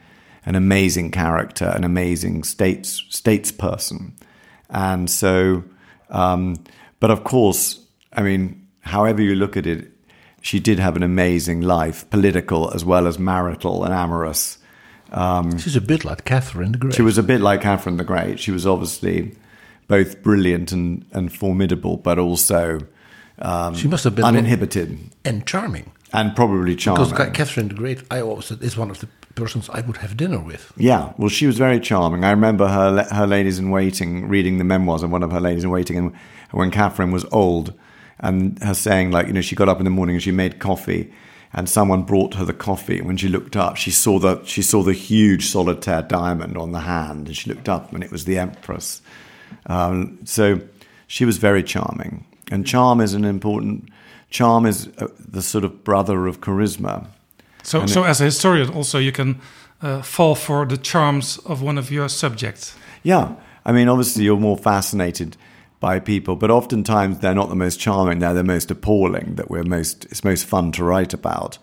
[0.47, 4.13] an amazing character, an amazing states statesperson.
[4.71, 5.65] And so,
[6.11, 6.57] um,
[7.01, 9.91] but of course, I mean, however you look at it,
[10.41, 14.59] she did have an amazing life, political as well as marital and amorous.
[15.13, 16.95] Um, She's a bit like Catherine the Great.
[16.95, 18.39] She was a bit like Catherine the Great.
[18.39, 19.37] She was obviously
[19.89, 22.81] both brilliant and, and formidable, but also
[23.39, 27.11] um, she must have been uninhibited and charming, and probably charming.
[27.11, 30.17] Because Catherine the Great, I always said, is one of the persons I would have
[30.17, 30.73] dinner with.
[30.77, 32.25] Yeah, well, she was very charming.
[32.25, 35.65] I remember her her ladies in waiting reading the memoirs of one of her ladies
[35.65, 36.13] in waiting, and
[36.51, 37.75] when Catherine was old,
[38.21, 40.59] and her saying like, you know, she got up in the morning and she made
[40.59, 41.13] coffee.
[41.53, 43.01] And someone brought her the coffee.
[43.01, 46.81] When she looked up, she saw the she saw the huge solitaire diamond on the
[46.81, 49.01] hand, and she looked up, and it was the Empress.
[49.65, 50.61] Um, so
[51.07, 53.89] she was very charming And charm is an important.
[54.31, 57.07] Charm is uh, the sort of brother of charisma.
[57.63, 59.41] So, And so it- as a historian, also you can
[59.83, 62.75] uh, fall for the charms of one of your subjects.
[63.03, 63.29] Yeah,
[63.65, 65.37] I mean, obviously you're more fascinated
[65.81, 68.21] by people, but oftentimes they're not the most charming.
[68.21, 69.35] They're the most appalling.
[69.37, 70.05] That we're most.
[70.07, 71.59] It's most fun to write about.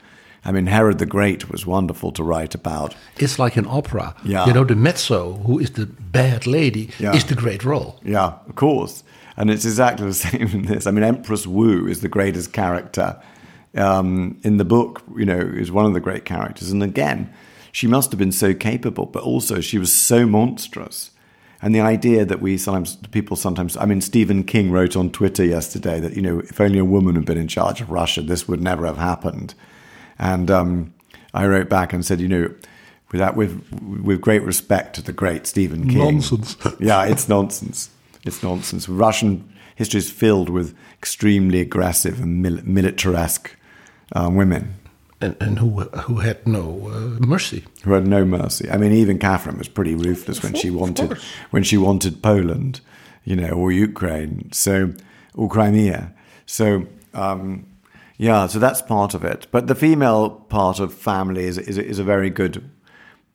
[0.45, 2.95] I mean, Herod the Great was wonderful to write about.
[3.17, 4.13] It's like an opera.
[4.25, 4.45] Yeah.
[4.45, 7.15] You know, the mezzo, who is the bad lady, Yeah.
[7.15, 7.95] is the great role.
[8.03, 9.03] Yeah, of course.
[9.37, 10.87] And it's exactly the same in this.
[10.87, 13.21] I mean, Empress Wu is the greatest character
[13.75, 16.71] um, in the book, you know, is one of the great characters.
[16.71, 17.33] And again,
[17.71, 21.11] she must have been so capable, but also she was so monstrous.
[21.61, 25.45] And the idea that we sometimes, people sometimes, I mean, Stephen King wrote on Twitter
[25.45, 28.47] yesterday that, you know, if only a woman had been in charge of Russia, this
[28.47, 29.55] would never have happened.
[30.19, 30.93] And um,
[31.33, 32.53] I wrote back and said, you know,
[33.11, 35.99] with, that, with, with great respect to the great Stephen King.
[35.99, 36.57] Nonsense.
[36.79, 37.89] yeah, it's nonsense.
[38.25, 38.88] It's nonsense.
[38.88, 39.43] Russian
[39.75, 43.47] history is filled with extremely aggressive and mil- militaresque
[44.15, 44.75] uh, women
[45.21, 45.69] And, and who,
[46.07, 47.63] who had no uh, mercy.
[47.83, 48.69] who had no mercy.
[48.69, 51.17] I mean, even Catherine was pretty ruthless when she wanted
[51.51, 52.81] when she wanted Poland,
[53.23, 54.51] you know, or Ukraine.
[54.51, 54.93] So,
[55.36, 56.12] or Crimea.
[56.45, 57.65] So, um,
[58.17, 59.47] yeah, so that's part of it.
[59.51, 62.55] But the female part of family is is, is a very good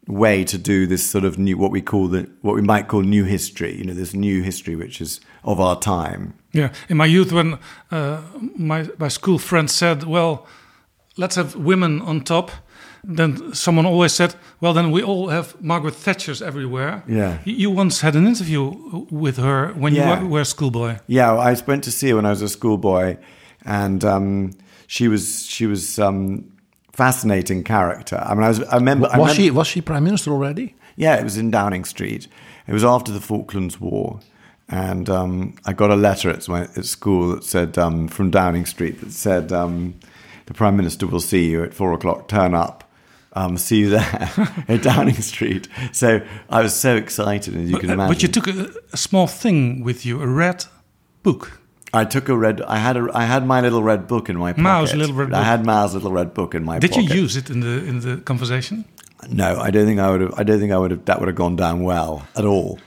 [0.08, 3.02] way to do this sort of new what we call the what we might call
[3.02, 3.76] new history.
[3.76, 6.32] You know, this new history which is of our time.
[6.52, 7.58] Yeah, in my youth, when
[7.90, 8.20] uh,
[8.56, 10.46] my my school friends said, "Well,
[11.16, 12.50] let's have women on top,"
[13.04, 17.38] then someone always said, "Well, then we all have Margaret Thatcher's everywhere." Yeah.
[17.44, 18.72] You- You once had an interview
[19.10, 20.20] with her when Yeah.
[20.20, 20.96] you were, were a schoolboy.
[21.06, 23.16] Yeah, I went to see her when I was a schoolboy,
[23.64, 24.50] and um,
[24.86, 26.44] she was she was um,
[26.98, 28.18] fascinating character.
[28.28, 30.74] I mean, I was I remember I Was remember- she, was she prime minister already?
[30.96, 32.26] Yeah, it was in Downing Street.
[32.66, 34.18] It was after the Falklands War,
[34.68, 39.00] and um, I got a letter at, at school that said um, from Downing Street
[39.00, 39.94] that said um,
[40.46, 42.26] the Prime Minister will see you at four o'clock.
[42.28, 42.84] Turn up.
[43.34, 44.30] Um, see you there
[44.68, 45.68] at Downing Street.
[45.92, 48.12] So I was so excited, as you But, can uh, imagine.
[48.14, 50.64] but you took a, a small thing with you, a red
[51.22, 51.60] book.
[51.92, 52.60] I took a red.
[52.62, 53.08] I had a.
[53.14, 54.62] I had my little red book in my pocket.
[54.62, 55.38] Mao's little red Book.
[55.38, 56.92] I had Mao's little red book in my pocket.
[56.92, 57.14] Did pocket.
[57.14, 58.84] you use it in the in the conversation?
[59.30, 60.34] No, I don't think I would have.
[60.38, 61.04] I don't think I would have.
[61.06, 62.78] That would have gone down well at all.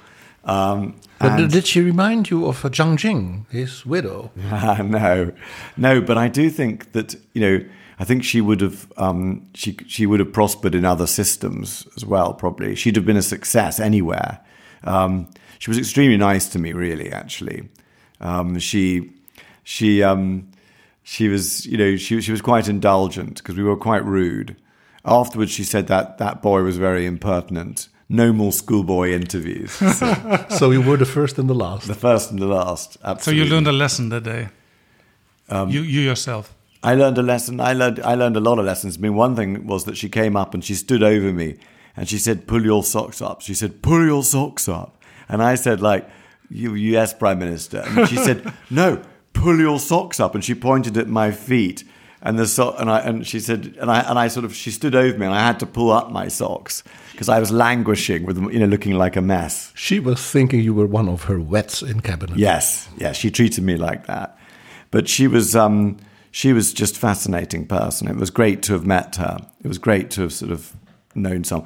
[0.46, 4.32] Um, But did she remind you of uh, Jiang Qing, his widow?
[4.36, 5.32] no,
[5.78, 6.02] no.
[6.02, 7.66] But I do think that you know.
[8.00, 8.92] I think she would have.
[8.98, 12.34] Um, she she would have prospered in other systems as well.
[12.34, 14.40] Probably she'd have been a success anywhere.
[14.84, 15.28] Um,
[15.60, 17.12] she was extremely nice to me, really.
[17.12, 17.70] Actually,
[18.22, 19.12] um, she
[19.64, 20.48] she um,
[21.04, 24.56] she was you know she she was quite indulgent because we were quite rude.
[25.04, 27.90] Afterwards, she said that that boy was very impertinent.
[28.08, 29.72] No more schoolboy interviews.
[29.94, 31.88] So, so you were the first and the last.
[31.88, 32.98] the first and the last.
[33.04, 33.42] Absolutely.
[33.42, 34.50] So you learned a lesson that day.
[35.50, 36.54] Um, you you yourself.
[36.84, 37.60] I learned a lesson.
[37.60, 38.98] I learned I learned a lot of lessons.
[38.98, 41.58] I mean, one thing was that she came up and she stood over me
[41.96, 45.56] and she said, "Pull your socks up." She said, "Pull your socks up," and I
[45.56, 46.10] said, "Like,
[46.52, 49.02] you, yes, Prime Minister." And she said, "No,
[49.34, 51.84] pull your socks up," and she pointed at my feet.
[52.24, 54.70] And the so- and I and she said and I and I sort of she
[54.70, 56.84] stood over me and I had to pull up my socks
[57.14, 59.72] because I was languishing with you know looking like a mess.
[59.76, 62.38] She was thinking you were one of her wets in cabinet.
[62.38, 64.38] Yes, yes, she treated me like that.
[64.92, 65.98] But she was um,
[66.30, 68.08] she was just fascinating person.
[68.08, 69.40] It was great to have met her.
[69.64, 70.74] It was great to have sort of
[71.16, 71.64] known some.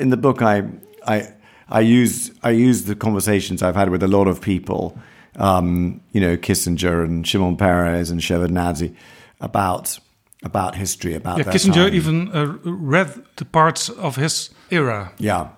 [0.00, 0.64] In the book, I
[1.06, 1.28] I
[1.68, 4.96] I use I use the conversations I've had with a lot of people,
[5.36, 8.94] um, you know, Kissinger and Shimon Peres and Shevardnadze,
[9.40, 9.98] about
[10.42, 11.94] about history, about Yeah, Kissinger time.
[11.94, 15.12] even uh, read the parts of his era.
[15.18, 15.48] yeah,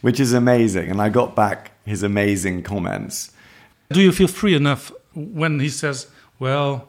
[0.00, 0.90] which is amazing.
[0.90, 3.32] And I got back his amazing comments.
[3.90, 6.06] Do you feel free enough when he says,
[6.38, 6.87] "Well,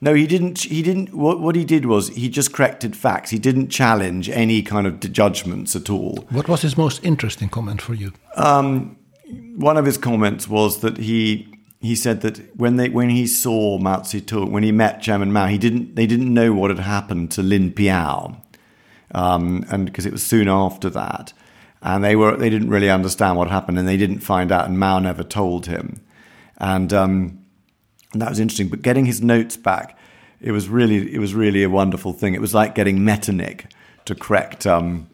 [0.00, 0.60] No, he didn't.
[0.60, 1.14] He didn't.
[1.14, 3.30] What, what he did was he just corrected facts.
[3.30, 6.26] He didn't challenge any kind of judgments at all.
[6.30, 8.12] What was his most interesting comment for you?
[9.56, 11.48] One of his comments was that he
[11.80, 15.46] he said that when they when he saw Mao Zedong, when he met Chairman Mao,
[15.46, 15.96] he didn't.
[15.96, 18.36] They didn't know what had happened to Lin Piao,
[19.12, 21.32] um, and because it was soon after that,
[21.82, 24.78] and they were they didn't really understand what happened, and they didn't find out, and
[24.78, 26.00] Mao never told him,
[26.58, 26.92] and.
[26.92, 27.43] Um,
[28.14, 28.68] and that was interesting.
[28.68, 29.98] But getting his notes back,
[30.40, 32.34] it was really it was really a wonderful thing.
[32.34, 33.66] It was like getting Metternich
[34.06, 35.08] to correct um,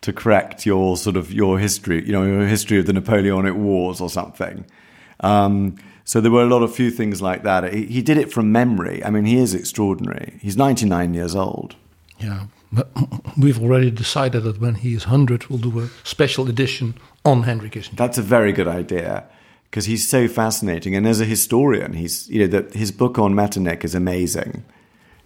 [0.00, 4.00] to correct your sort of your history, you know, your history of the Napoleonic Wars
[4.00, 4.64] or something.
[5.20, 7.72] Um, so there were a lot of few things like that.
[7.72, 9.04] He, he did it from memory.
[9.04, 10.38] I mean, he is extraordinary.
[10.40, 11.74] He's 99 years old.
[12.18, 12.88] Yeah, but
[13.36, 16.94] we've already decided that when he is 100, we'll do a special edition
[17.24, 17.96] on Henry Kissinger.
[17.96, 19.24] That's a very good idea.
[19.70, 20.94] Because he's so fascinating.
[20.96, 24.64] And as a historian, he's you know that his book on Metternich is amazing.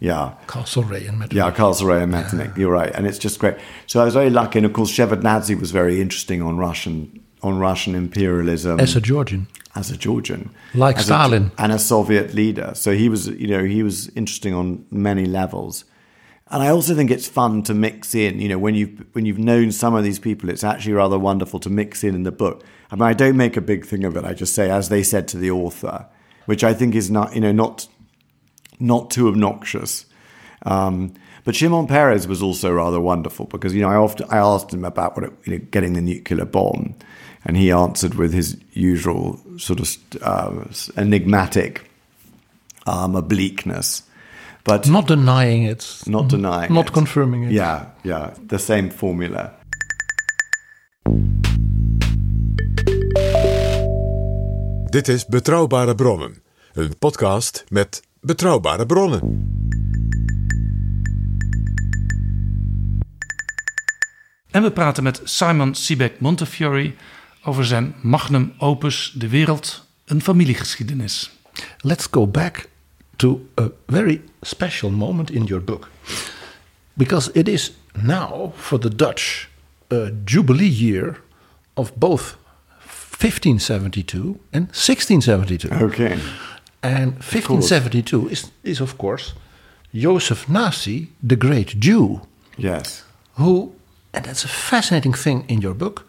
[0.03, 0.33] Yeah.
[0.47, 1.35] Castlereagh and Metternich.
[1.37, 2.57] Yeah, Castlereagh and Metternich.
[2.57, 3.57] You're right, and it's just great.
[3.87, 7.59] So I was very lucky, and of course, Shevardnadze was very interesting on Russian on
[7.59, 9.47] Russian imperialism As a Georgian.
[9.75, 11.51] as a Georgian, Like as a- Stalin.
[11.57, 12.73] and a Soviet leader.
[12.75, 15.85] So he was, you know, he was interesting on many levels.
[16.51, 19.39] And I also think it's fun to mix in, you know, when you've when you've
[19.39, 22.63] known some of these people, it's actually rather wonderful to mix in in the book.
[22.93, 24.25] I mean, I don't make a big thing of it.
[24.25, 26.07] I just say, as they said to the author,
[26.47, 27.87] which I think is not, you know, not
[28.81, 30.07] not too obnoxious.
[30.63, 31.15] Um,
[31.45, 34.85] but Shimon Peres was also rather wonderful because you know I often I asked him
[34.85, 36.95] about what it, you know, getting the nuclear bomb,
[37.45, 40.65] and he answered with his usual sort of uh,
[40.97, 41.91] enigmatic
[42.87, 44.03] um, obliqueness,
[44.65, 46.03] but Not denying it.
[46.07, 46.93] not denying, Not it.
[46.93, 47.53] confirming it.
[47.53, 49.53] Yeah, yeah, the same formula.
[54.91, 59.21] Dit is Betrouwbare Bronnen, een podcast met betrouwbare bronnen.
[64.51, 66.95] En we praten met Simon Siebeck Montefiore
[67.45, 71.31] over zijn magnum opus De Wereld, een familiegeschiedenis.
[71.79, 72.69] Let's go back
[73.17, 75.89] to a very special moment in your book.
[76.93, 77.73] Because it is
[78.03, 79.49] now for the Dutch
[79.93, 81.21] a jubilee year
[81.75, 82.39] of both
[83.21, 85.69] 1572 and 1672.
[85.85, 86.19] Okay.
[86.83, 89.35] And 1572 is, is, of course,
[89.95, 92.21] Joseph Nasi, the great Jew,
[92.57, 93.05] Yes.
[93.35, 93.73] who,
[94.15, 96.07] and that's a fascinating thing in your book,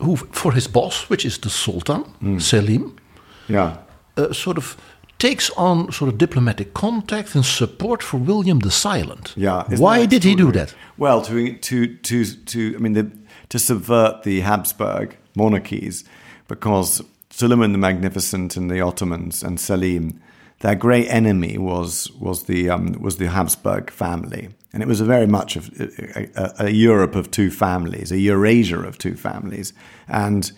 [0.00, 2.04] who, for his boss, which is the Sultan,
[2.40, 2.96] Selim,
[3.48, 3.76] Yeah.
[4.16, 4.76] uh, sort of
[5.18, 9.32] takes on sort of diplomatic contact and support for William the Silent.
[9.36, 9.64] Yeah.
[9.78, 10.74] Why did he do that?
[10.98, 13.10] Well, to to to to I mean, the,
[13.48, 16.04] to subvert the Habsburg monarchies,
[16.48, 20.20] because Suleiman the Magnificent and the Ottomans and Selim,
[20.60, 25.04] their great enemy was was the um, was the Habsburg family, and it was a
[25.04, 29.72] very much of a, a, a Europe of two families, a Eurasia of two families,
[30.08, 30.52] and.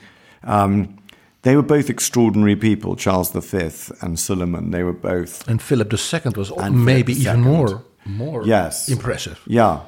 [0.44, 0.94] Um,
[1.42, 3.70] they were both extraordinary people, Charles V
[4.02, 4.70] and Suleiman.
[4.72, 7.56] They were both And Philip II was maybe Philip even II.
[7.56, 8.88] more, more Yes.
[8.88, 9.38] impressive.
[9.46, 9.80] Yeah.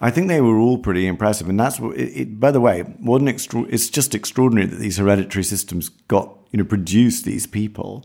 [0.00, 1.48] I think they were all pretty impressive.
[1.48, 4.76] And that's what, it, it, by the way, what an extra, it's just extraordinary that
[4.78, 8.04] these hereditary systems got, you know, produced these people.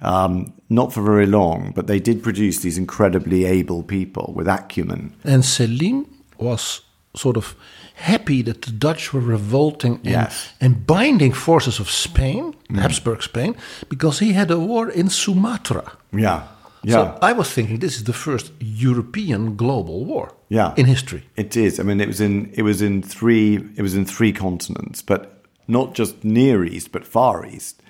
[0.00, 5.14] Um, not for very long, but they did produce these incredibly able people with acumen.
[5.24, 6.06] And Selim
[6.38, 6.80] was
[7.14, 7.54] sort of
[7.94, 10.52] happy that the Dutch were revolting and, Yes.
[10.60, 13.54] and binding forces of Spain, Habsburg Spain,
[13.88, 15.92] because he had a war in Sumatra.
[16.12, 16.42] Yeah.
[16.84, 16.94] Yeah.
[16.94, 20.72] So I was thinking this is the first European global war Yeah.
[20.76, 21.22] in history.
[21.36, 21.78] It is.
[21.78, 25.20] I mean, it was in it was in three it was in three continents, but
[25.68, 27.82] not just near east, but far east.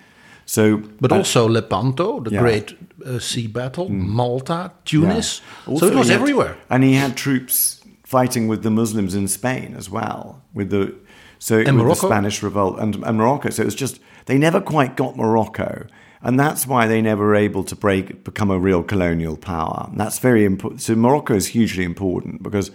[0.44, 2.40] So, But uh, also Lepanto, the Yeah.
[2.42, 2.76] great
[3.06, 5.40] uh, sea battle, Malta, Tunis.
[5.66, 5.78] Yeah.
[5.78, 6.54] so it was had- everywhere.
[6.68, 10.92] and he had troops fighting with the Muslims in Spain as well, with the
[11.38, 12.00] so with Morocco?
[12.08, 13.50] the Spanish revolt and, and Morocco.
[13.50, 15.86] So it was just they never quite got Morocco,
[16.22, 19.90] and that's why they never were able to break become a real colonial power.
[19.96, 20.80] That's very important.
[20.82, 22.70] So Morocco is hugely important because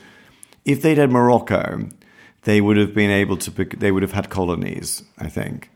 [0.65, 1.87] if they'd had Morocco,
[2.43, 3.51] they would have been able to.
[3.51, 5.69] bec- They would have had colonies, I think.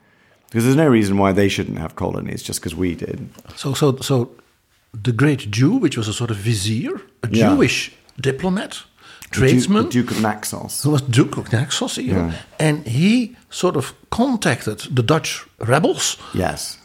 [0.49, 3.30] Because there's no reason why they shouldn't have colonies just because we did.
[3.55, 4.32] So, so, so
[4.93, 7.49] the great Jew, which was a sort of vizier, a Yeah.
[7.55, 8.84] Jewish diplomat,
[9.32, 10.84] The Duke- tradesman, the Duke of Naxos.
[10.84, 12.34] who was Duke of Naxos, even, Yeah.
[12.59, 16.17] and he sort of contacted the Dutch rebels.
[16.34, 16.77] Yes.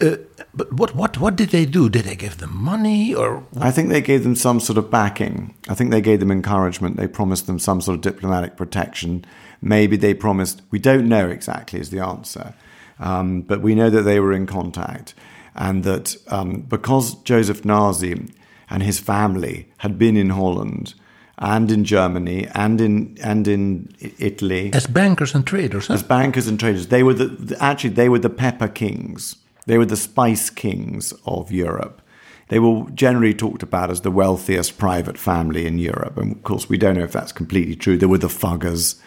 [0.00, 0.16] Uh,
[0.54, 1.88] but what, what, what did they do?
[1.88, 5.54] Did they give them money or I think they gave them some sort of backing.
[5.68, 6.96] I think they gave them encouragement.
[6.96, 9.24] They promised them some sort of diplomatic protection.
[9.60, 12.54] Maybe they promised, we don't know exactly, is the answer.
[13.00, 15.14] Um, but we know that they were in contact.
[15.56, 18.28] And that um, because Joseph Nasi
[18.70, 20.94] and his family had been in Holland
[21.38, 25.86] and in Germany and in, and in Italy as bankers and traders?
[25.86, 25.94] Huh?
[25.94, 26.88] as bankers and traders.
[26.88, 29.36] They were the, actually they were the pepper kings.
[29.66, 32.02] They were the spice kings of Europe.
[32.48, 36.68] They were generally talked about as the wealthiest private family in Europe, and of course
[36.68, 37.98] we don't know if that's completely true.
[37.98, 39.00] There were the Fuggers.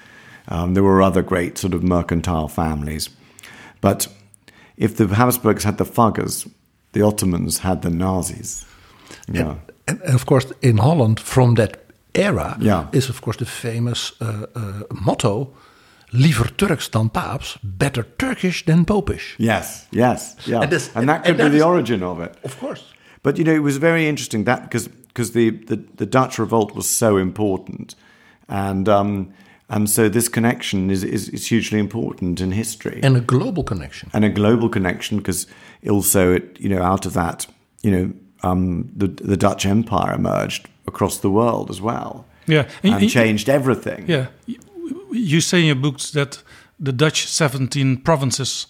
[0.47, 3.09] Um, there were other great sort of mercantile families,
[3.79, 4.07] but
[4.77, 6.49] if the Habsburgs had the Fuggers,
[6.93, 8.65] the Ottomans had the Nasis.
[9.31, 9.57] Yeah.
[9.87, 11.80] And, and of course, in Holland, from that
[12.13, 12.87] era, Yeah.
[12.91, 14.61] is of course the famous uh, uh,
[15.05, 15.53] motto:
[16.11, 19.87] "Liever Turks dan Paaps, better Turkish than Popish." Yes.
[19.91, 20.35] Yes.
[20.45, 20.61] Yeah.
[20.61, 22.35] And this- and that and could that be the origin of it.
[22.43, 22.83] Of course.
[23.23, 26.73] But you know, it was very interesting that because because the, the, the Dutch revolt
[26.75, 27.95] was so important,
[28.47, 29.27] and um,
[29.73, 32.99] And so this connection is, is, is hugely important in history.
[33.03, 34.09] And a global connection.
[34.13, 35.47] And a global connection because
[35.89, 37.47] also, it, you know, out of that,
[37.81, 38.11] you know,
[38.43, 42.25] um, the, the Dutch Empire emerged across the world as well.
[42.47, 42.67] Yeah.
[42.83, 44.05] And, and changed everything.
[44.07, 44.27] Yeah.
[45.11, 46.41] You say in your books that
[46.79, 48.67] the Dutch 17 provinces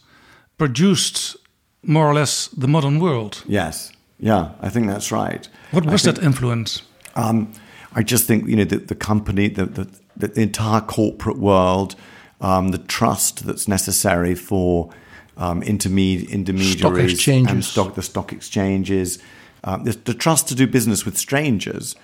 [0.58, 1.38] produced
[1.84, 3.44] more or less the modern world.
[3.48, 3.92] Yes.
[4.20, 5.48] Yeah, I think that's right.
[5.72, 6.84] What was think, that influence?
[7.16, 7.54] Um,
[7.96, 11.96] I just think, you know, the, the company, the, the, the entire corporate world,
[12.40, 14.92] um, the trust that's necessary for
[15.38, 19.20] um, intermediaries stock and stock, the stock exchanges,
[19.64, 21.96] um, the, the, trust to do business with strangers.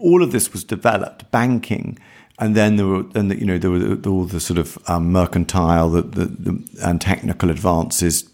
[0.00, 1.98] All of this was developed, banking,
[2.38, 5.12] and then there were, then the, you know, there were all the sort of um,
[5.12, 8.30] mercantile the, the, the, and technical advances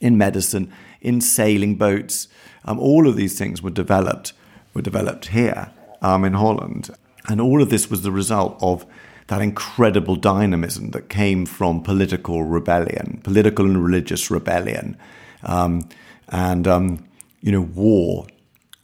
[0.00, 2.28] in medicine, in sailing boats.
[2.64, 4.32] Um, all of these things were developed
[4.72, 6.90] were developed here um, in Holland,
[7.28, 8.86] and all of this was the result of
[9.26, 14.96] that incredible dynamism that came from political rebellion, political and religious rebellion,
[15.42, 15.88] um,
[16.28, 17.04] and um,
[17.40, 18.26] you know, war.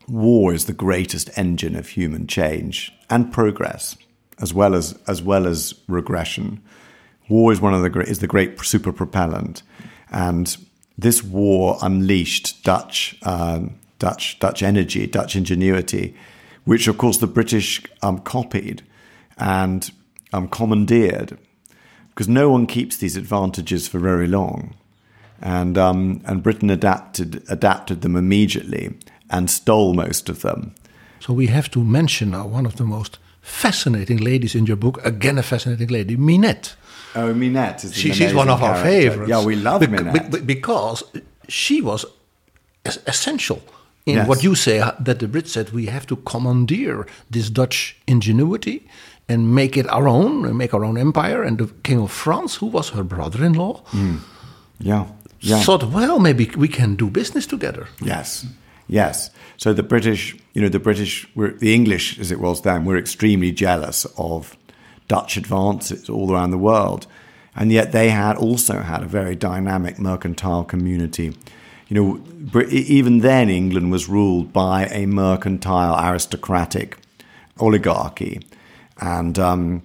[0.08, 3.96] War is the greatest engine of human change and progress,
[4.38, 6.62] as well as as well as regression.
[7.28, 9.62] War is one of the great is the great super propellant,
[10.10, 10.56] and
[10.96, 13.60] this war unleashed Dutch uh,
[13.98, 16.14] Dutch Dutch energy, Dutch ingenuity,
[16.64, 18.82] which of course the British um, copied
[19.38, 19.90] and
[20.32, 21.36] um, commandeered,
[22.10, 24.74] because no one keeps these advantages for very long,
[25.42, 28.94] and um, and Britain adapted adapted them immediately
[29.30, 30.74] and stole most of them.
[31.20, 35.00] So we have to mention now one of the most fascinating ladies in your book.
[35.04, 36.76] Again, a fascinating lady, Minette.
[37.14, 38.78] Oh, Minette is she, she's one of character.
[38.78, 39.30] our favorites.
[39.30, 41.02] Yeah, we love Minette be- because
[41.48, 42.04] she was
[43.06, 43.60] essential
[44.04, 44.28] in Yes.
[44.28, 48.86] what you say uh, that the Brits said we have to commandeer this Dutch ingenuity
[49.28, 51.42] and make it our own and make our own empire.
[51.42, 53.82] And the King of France, who was her brother-in-law,
[54.78, 55.06] Yeah,
[55.40, 55.60] yeah.
[55.60, 57.86] thought, well, maybe we can do business together.
[58.00, 58.46] Yes,
[58.88, 59.30] yes.
[59.56, 62.96] So the British, you know, the British, were, the English, as it was then, were
[62.96, 64.56] extremely jealous of
[65.08, 67.06] Dutch advances all around the world,
[67.54, 71.36] and yet they had also had a very dynamic mercantile community.
[71.88, 72.20] You
[72.52, 76.98] know, even then England was ruled by a mercantile aristocratic
[77.58, 78.40] oligarchy,
[79.00, 79.82] and um,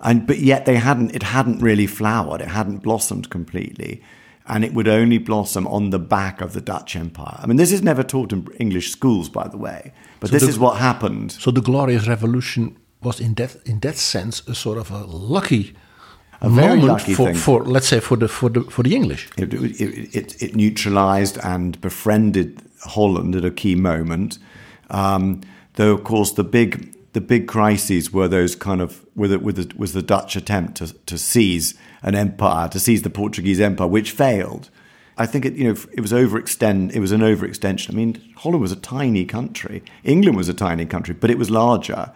[0.00, 1.14] and but yet they hadn't.
[1.14, 2.40] It hadn't really flowered.
[2.40, 4.02] It hadn't blossomed completely,
[4.46, 7.38] and it would only blossom on the back of the Dutch Empire.
[7.42, 10.42] I mean, this is never taught in English schools, by the way, but So this
[10.42, 11.32] the- is what happened.
[11.32, 15.74] So the Glorious Revolution was in that in that sense a sort of a lucky
[16.40, 17.36] A very moment lucky for, thing.
[17.36, 19.28] for let's say for the for the for the English.
[19.36, 24.38] It, it, it, it neutralized and befriended Holland at a key moment.
[24.90, 25.40] Um,
[25.74, 29.56] though, of course, the big the big crises were those kind of with the, with
[29.56, 33.86] the, was the Dutch attempt to, to seize an empire, to seize the Portuguese empire,
[33.86, 34.70] which failed.
[35.18, 36.92] I think it you know it was overextend.
[36.94, 37.90] It was an overextension.
[37.90, 39.82] I mean, Holland was a tiny country.
[40.04, 42.12] England was a tiny country, but it was larger,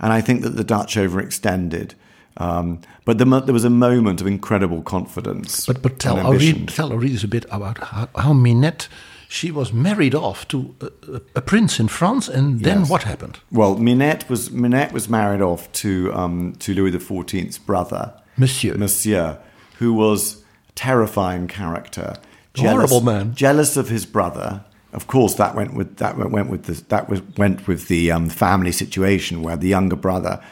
[0.00, 1.92] and I think that the Dutch overextended.
[2.36, 5.66] Um, but the, there was a moment of incredible confidence.
[5.66, 8.88] But but tell our, read, tell our readers a bit about how, how Minette
[9.28, 12.90] she was married off to a, a, a prince in France, and then Yes.
[12.90, 13.38] what happened?
[13.52, 18.74] Well, Minette was Minette was married off to um, to Louis XIV's brother, Monsieur.
[18.76, 19.38] Monsieur,
[19.78, 22.16] who was a terrifying character,
[22.56, 23.34] Horrible man.
[23.34, 24.64] jealous of his brother.
[24.92, 28.10] Of course, that went with that went went with the, that was, went with the
[28.10, 30.42] um, family situation where the younger brother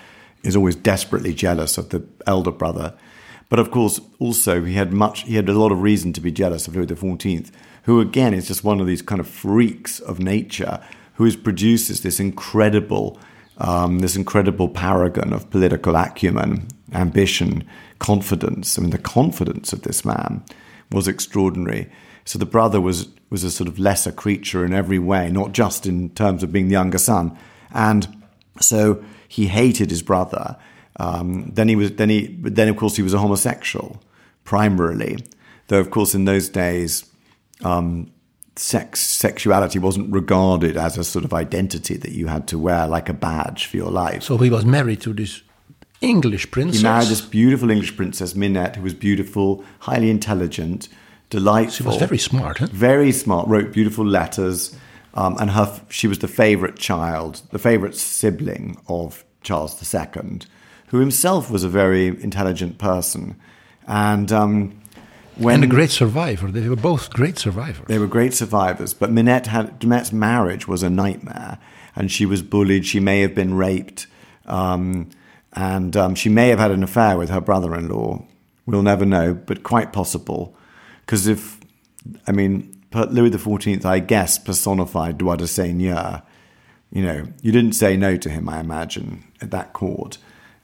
[0.44, 2.94] is always desperately jealous of the elder brother.
[3.48, 6.30] But of course, also he had much he had a lot of reason to be
[6.30, 7.50] jealous of Louis XIV,
[7.84, 10.78] who again is just one of these kind of freaks of nature,
[11.14, 13.18] who is, produces this incredible
[13.58, 18.78] um, this incredible paragon of political acumen, ambition, confidence.
[18.78, 20.44] I mean, the confidence of this man
[20.90, 21.90] was extraordinary.
[22.24, 25.86] So the brother was was a sort of lesser creature in every way, not just
[25.86, 27.36] in terms of being the younger son,
[27.72, 28.08] and
[28.60, 30.56] so he hated his brother.
[30.96, 34.02] Um, then he was then he then of course he was a homosexual
[34.44, 35.18] primarily,
[35.66, 37.04] though of course in those days
[37.62, 38.10] um,
[38.58, 43.08] sex sexuality wasn't regarded as a sort of identity that you had to wear like
[43.08, 44.22] a badge for your life.
[44.22, 45.42] So he was married to this
[46.00, 46.80] English princess.
[46.80, 50.88] He married this beautiful English princess, Minette, who was beautiful, highly intelligent,
[51.30, 51.72] delightful.
[51.72, 52.66] She was very smart, huh?
[52.70, 53.48] Very smart.
[53.48, 54.76] Wrote beautiful letters,
[55.14, 60.40] um, and her she was the favorite child, the favorite sibling of Charles II,
[60.88, 63.36] who himself was a very intelligent person,
[63.86, 64.32] and.
[64.32, 64.77] Um,
[65.38, 66.50] when and a great survivor.
[66.50, 67.86] They were both great survivors.
[67.86, 71.58] they were great survivors, but Minette had Minette's marriage was a nightmare,
[71.96, 72.86] and she was bullied.
[72.86, 74.06] She may have been raped,
[74.46, 75.10] um,
[75.52, 78.24] And um, she may have had an affair with her brother in law.
[78.66, 80.54] We'll never know, but quite possible.
[81.00, 81.58] Because if,
[82.26, 86.22] I mean, Louis XIV, I guess, personified Droit de Seigneur.
[86.90, 90.18] You know, you didn't say no to him, I imagine, at that court.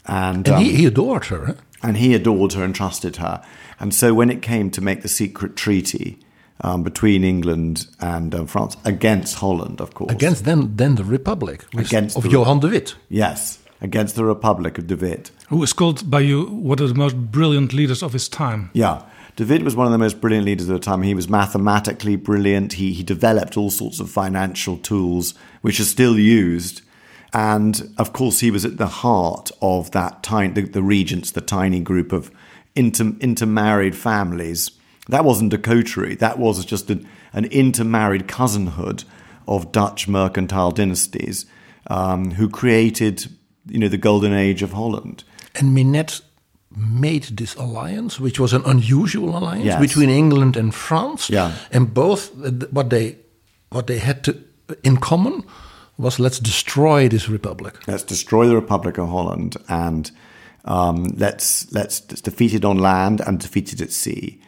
[0.07, 1.51] And, and um, he, he, adored her.
[1.51, 1.55] Eh?
[1.85, 3.45] And he adored her and trusted her.
[3.79, 6.19] And so when it came to make the secret treaty
[6.61, 10.13] um, between England and uh, France against Holland, of course.
[10.13, 12.95] Against then, then the Republic against of the, Johan de Witt.
[13.09, 15.31] Yes, against the Republic of de Witt.
[15.49, 18.71] Who is called by you one of the most brilliant leaders of his time.
[18.73, 19.03] Yeah.
[19.37, 21.03] De Witt was one of the most brilliant leaders of the time.
[21.03, 22.75] He was mathematically brilliant.
[22.75, 26.83] He, he developed all sorts of financial tools, which are still used.
[27.35, 31.41] And of course, he was at the heart of that tiny, the, the regents, the
[31.41, 32.31] tiny group of
[32.77, 34.71] inter, intermarried families.
[35.09, 36.15] That wasn't a coterie.
[36.15, 39.05] That was just an, an intermarried cousinhood
[39.49, 41.45] of Dutch mercantile dynasties
[41.89, 43.27] um, who created,
[43.69, 45.25] you know, the golden age of Holland.
[45.57, 46.21] And Minette
[46.77, 49.81] made this alliance, which was an unusual alliance Yes.
[49.81, 51.29] between England and France.
[51.29, 51.53] Yeah.
[51.73, 53.17] And both uh, what they
[53.71, 54.37] what they had to
[54.83, 55.43] in common
[55.99, 57.87] was let's destroy this republic.
[57.87, 60.11] Let's destroy the Republic of Holland and
[60.65, 64.41] um, let's let's defeat it on land and defeat it at sea.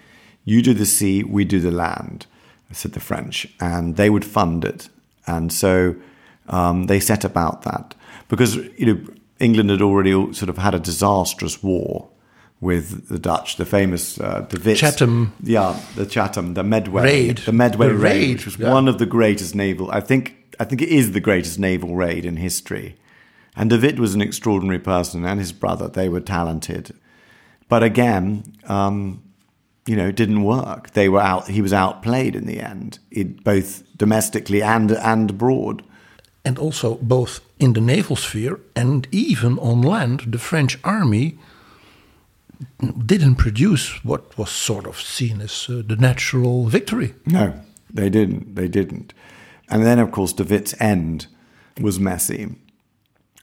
[0.44, 2.26] You do the sea, we do the land,
[2.72, 4.88] said the French, and they would fund it.
[5.26, 5.96] And so
[6.48, 7.94] um, they set about that
[8.28, 9.00] because you know
[9.40, 12.08] England had already sort of had a disastrous war
[12.60, 15.34] with the Dutch, the famous uh, Witt, Chatham.
[15.42, 17.38] yeah, the Chatham, the Medway Raid.
[17.38, 18.72] the Medway The raid, raid, which was yeah.
[18.72, 19.90] one of the greatest naval.
[19.90, 22.96] I think I think it is the greatest naval raid in history.
[23.56, 25.88] And De Witt was an extraordinary person, and his brother.
[25.88, 26.94] They were talented,
[27.68, 29.22] but again, um,
[29.86, 30.90] you know, it didn't work.
[30.90, 31.48] They were out.
[31.48, 35.82] He was outplayed in the end, it, both domestically and and abroad.
[36.44, 41.38] And also both in the naval sphere and even on land, the French army
[43.06, 47.14] didn't produce what was sort of seen as uh, the natural victory.
[47.26, 47.52] No,
[47.92, 48.54] they didn't.
[48.54, 49.12] They didn't.
[49.68, 51.26] And then, of course, De Witt's end
[51.80, 52.46] was messy,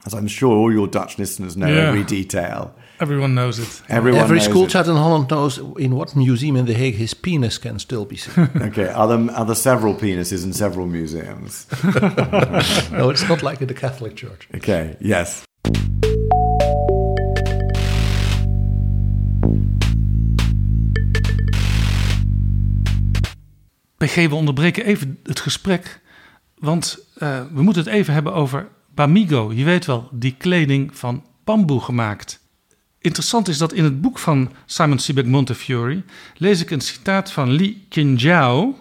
[0.06, 1.88] as I'm sure all your Dutch listeners know Yeah.
[1.88, 2.72] every detail.
[2.98, 3.82] Everyone knows it.
[3.88, 4.70] Everyone Every knows school it.
[4.70, 8.16] child in Holland knows in what museum in The Hague his penis can still be
[8.16, 8.48] seen.
[8.62, 11.66] Okay, are there, are there several penises in several museums?
[12.92, 14.48] no, it's not like in the Catholic Church.
[14.54, 15.42] Okay, yes.
[23.96, 26.00] PG, we onderbreken even het gesprek.
[26.64, 29.52] Want eh, we moeten het even hebben over Bamigo.
[29.52, 32.40] Je weet wel, die kleding van bamboe gemaakt.
[32.98, 36.02] Interessant is dat in het boek van Simon Sebag Montefiore
[36.36, 38.78] lees ik een citaat van Li Qinjiao,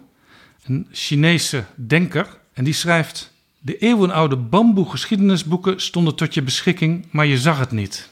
[0.64, 2.40] een Chinese denker.
[2.54, 7.72] En die schrijft: De eeuwenoude bamboe geschiedenisboeken stonden tot je beschikking, maar je zag het
[7.72, 8.10] niet.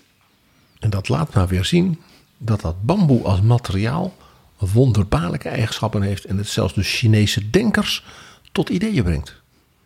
[0.79, 2.01] En dat laat maar weer zien
[2.37, 4.15] dat dat bamboe als materiaal
[4.57, 8.05] wonderbaarlijke eigenschappen heeft en het zelfs de Chinese denkers
[8.51, 9.40] tot ideeën brengt.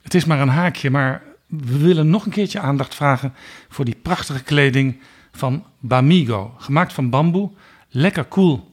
[0.05, 3.33] Het is maar een haakje, maar we willen nog een keertje aandacht vragen
[3.69, 4.99] voor die prachtige kleding
[5.31, 6.55] van Bamigo.
[6.57, 7.49] Gemaakt van bamboe.
[7.89, 8.71] Lekker koel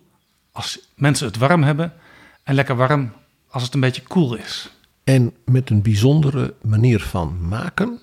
[0.52, 1.92] als mensen het warm hebben.
[2.42, 3.12] En lekker warm
[3.48, 4.70] als het een beetje koel is.
[5.04, 8.00] En met een bijzondere manier van maken,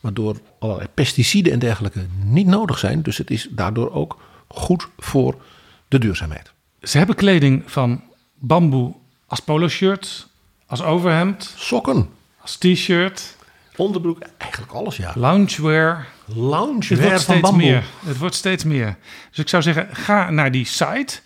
[0.00, 3.02] waardoor allerlei pesticiden en dergelijke niet nodig zijn.
[3.02, 4.18] Dus het is daardoor ook
[4.48, 5.42] goed voor
[5.88, 6.52] de duurzaamheid.
[6.80, 8.02] Ze hebben kleding van
[8.34, 8.94] bamboe
[9.26, 10.28] als polo-shirt,
[10.66, 12.08] als overhemd, Sokken,
[12.46, 13.36] als t-shirt,
[13.76, 15.12] onderbroek, eigenlijk alles ja.
[15.14, 16.06] loungewear.
[16.26, 17.70] Het Loungewear wordt van steeds bamboe.
[17.70, 17.84] meer.
[18.06, 18.96] Het wordt steeds meer.
[19.30, 21.18] Dus ik zou zeggen, ga naar die site.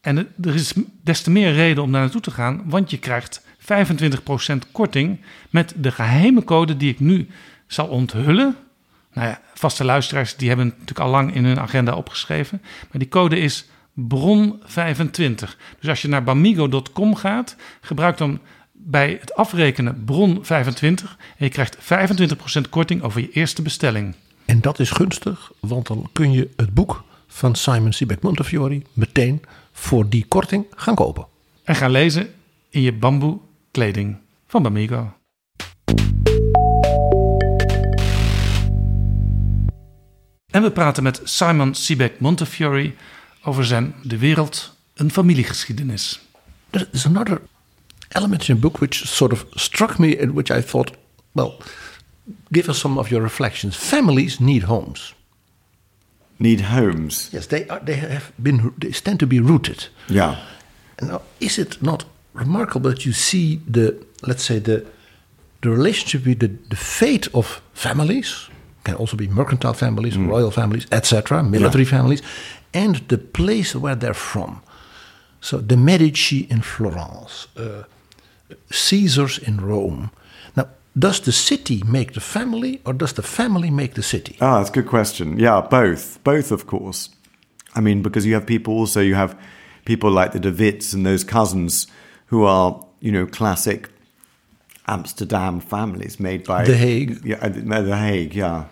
[0.00, 0.72] En het- er is
[1.02, 5.20] des te meer reden om daar naartoe te gaan, want je krijgt 25% korting
[5.50, 7.28] met de geheime code die ik nu
[7.66, 8.56] zal onthullen.
[9.12, 12.60] Nou ja, vaste luisteraars die hebben het natuurlijk al lang in hun agenda opgeschreven.
[12.62, 15.56] Maar die code is bron25.
[15.80, 18.40] Dus als je naar bamigo.com gaat, gebruik dan
[18.88, 24.14] bij het afrekenen bron25 en je krijgt 25% korting over je eerste bestelling.
[24.44, 29.42] En dat is gunstig, want dan kun je het boek van Simon Sebag Montefiore meteen
[29.72, 31.26] voor die korting gaan kopen.
[31.64, 32.28] En gaan lezen
[32.70, 33.38] in je bamboe
[33.70, 34.16] kleding
[34.46, 35.12] van Bamigo.
[40.50, 42.94] En we praten met Simon Sebag Montefiore
[43.42, 46.20] over zijn De Wereld, een familiegeschiedenis.
[46.70, 47.40] There's another
[48.16, 50.92] element in the book which sort of struck me and which I thought,
[51.34, 51.60] well,
[52.52, 53.76] give us some of your reflections.
[53.76, 55.14] Families need homes.
[56.38, 57.30] Need homes.
[57.32, 59.88] Yes, they are, they have been they tend to be rooted.
[60.08, 60.36] Yeah.
[61.00, 62.04] Now, is it not
[62.34, 63.94] remarkable that you see the
[64.26, 64.84] let's say the
[65.62, 68.50] the relationship with the, the fate of families,
[68.84, 72.22] can also be mercantile families, royal families, etc., military families,
[72.72, 74.60] and the place where they're from.
[75.40, 77.84] So the Medici in Florence, uh,
[78.70, 80.10] Caesars in Rome.
[80.56, 80.68] Now,
[80.98, 84.36] does the city make the family, or does the family make the city?
[84.40, 85.38] Ah, that's a good question.
[85.38, 86.22] Yeah, both.
[86.24, 87.10] Both, of course.
[87.74, 89.38] I mean, because you have people also, you have
[89.84, 91.86] people like the De Witts and those cousins
[92.26, 93.90] who are, you know, classic
[94.86, 97.24] Amsterdam families made by The Hague.
[97.24, 97.48] Yeah, uh,
[97.82, 98.66] The Hague, yeah.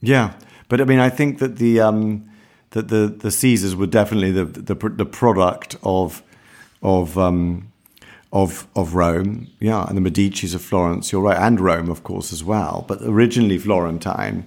[0.00, 0.34] Yeah.
[0.68, 2.28] But I mean, I think that the um,
[2.70, 6.22] that the, the Caesars were definitely the the, the product of
[6.82, 7.72] of um,
[8.34, 11.12] of of Rome, yeah, and the Medici's of Florence.
[11.12, 12.84] You're right, and Rome, of course, as well.
[12.86, 14.46] But originally Florentine.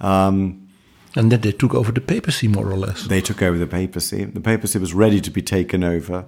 [0.00, 0.66] Um,
[1.14, 3.06] and then they took over the papacy, more or less.
[3.06, 4.24] They took over the papacy.
[4.24, 6.26] The papacy was ready to be taken over.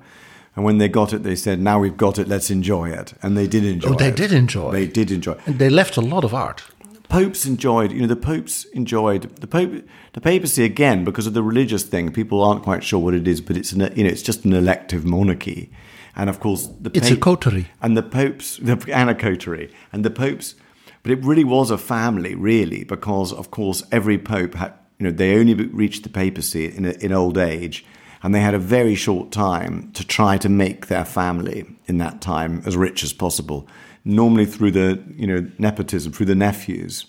[0.57, 3.13] And when they got it, they said, now we've got it, let's enjoy it.
[3.23, 4.17] And they did enjoy oh, they it.
[4.17, 5.41] did enjoy They did enjoy it.
[5.47, 6.65] And they left a lot of art.
[7.09, 9.85] Popes enjoyed, you know, the popes enjoyed the pope,
[10.15, 12.13] the papacy again because of the religious thing.
[12.13, 14.53] People aren't quite sure what it is, but it's an, you know, it's just an
[14.53, 15.71] elective monarchy,
[16.19, 20.05] and of course the it's a coterie, and the popes, the, and a coterie, and
[20.05, 20.57] the popes.
[21.03, 25.13] But it really was a family, really, because of course every pope had, you know,
[25.13, 27.87] they only reached the papacy in, in old age,
[28.23, 32.21] and they had a very short time to try to make their family in that
[32.21, 33.69] time as rich as possible
[34.05, 37.07] normally through the you know nepotism through the nephews.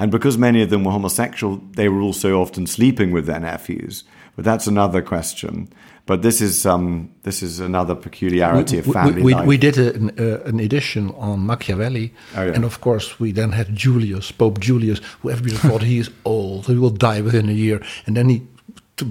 [0.00, 4.04] And because many of them were homosexual they were also often sleeping with their nephews
[4.38, 5.68] but that's another question
[6.08, 9.46] but this is um, this is another peculiarity we, of family we, life.
[9.46, 12.54] we did a, an, uh, an, edition on Machiavelli, oh, yeah.
[12.54, 16.64] and of course we then had Julius, Pope Julius, who everybody thought he is old,
[16.64, 18.42] he will die within a year, and then he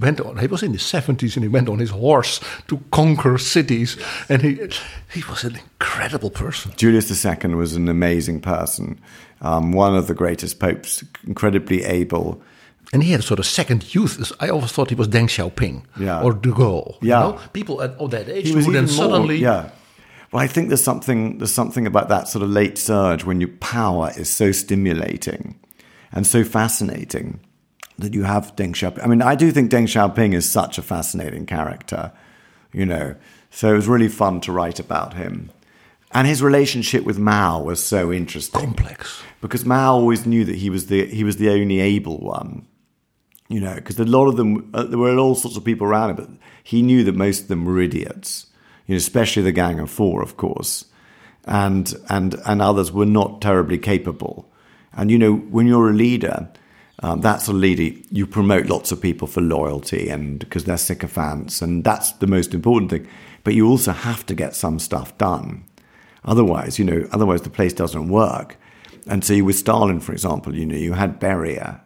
[0.02, 0.40] went on.
[0.40, 3.96] He was in the seventies, and he went on his horse to conquer cities.
[4.28, 4.68] And he
[5.14, 6.74] he was an incredible person.
[6.78, 9.00] Julius II was an amazing person,
[9.42, 12.42] um, one of the greatest popes, incredibly able.
[12.94, 14.32] And he had a sort of second youth.
[14.40, 16.22] I always thought he was Deng Xiaoping yeah.
[16.22, 16.98] or De Gaulle.
[17.02, 17.26] Yeah.
[17.26, 17.40] You know?
[17.52, 19.36] People at oh, that age who then suddenly.
[19.36, 19.70] More, yeah.
[20.32, 23.50] Well, I think there's something there's something about that sort of late surge when your
[23.60, 25.60] power is so stimulating
[26.12, 27.40] and so fascinating
[27.98, 29.04] that you have Deng Xiaoping.
[29.04, 32.12] I mean, I do think Deng Xiaoping is such a fascinating character,
[32.72, 33.16] you know.
[33.50, 35.52] So it was really fun to write about him.
[36.12, 38.62] And his relationship with Mao was so interesting.
[38.62, 39.22] Complex.
[39.42, 42.68] Because Mao always knew that he was the he was the only able one.
[43.50, 46.12] You know, because a lot of them uh, there were all sorts of people around
[46.12, 46.30] him, but
[46.64, 48.48] he knew that most of them were idiots.
[48.86, 50.86] You know, especially the Gang of Four, of course.
[51.46, 54.52] And and and others were not terribly capable.
[54.94, 56.50] And you know, when you're a leader,
[57.00, 57.98] um, that's a leader.
[58.12, 62.54] You promote lots of people for loyalty and because they're sycophants, and that's the most
[62.54, 63.08] important thing.
[63.44, 65.64] But you also have to get some stuff done.
[66.26, 68.58] Otherwise, you know, otherwise the place doesn't work.
[69.06, 71.80] And so with Stalin, for example, you know, you had Beria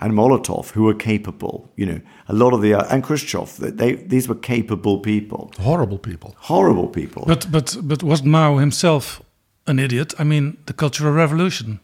[0.00, 1.70] and Molotov who were capable.
[1.76, 3.56] You know, a lot of the uh, and Khrushchev.
[3.58, 5.52] They these were capable people.
[5.60, 6.34] Horrible people.
[6.38, 7.24] Horrible people.
[7.26, 9.22] But but but was Mao himself
[9.66, 10.14] an idiot?
[10.18, 11.78] I mean, the Cultural Revolution.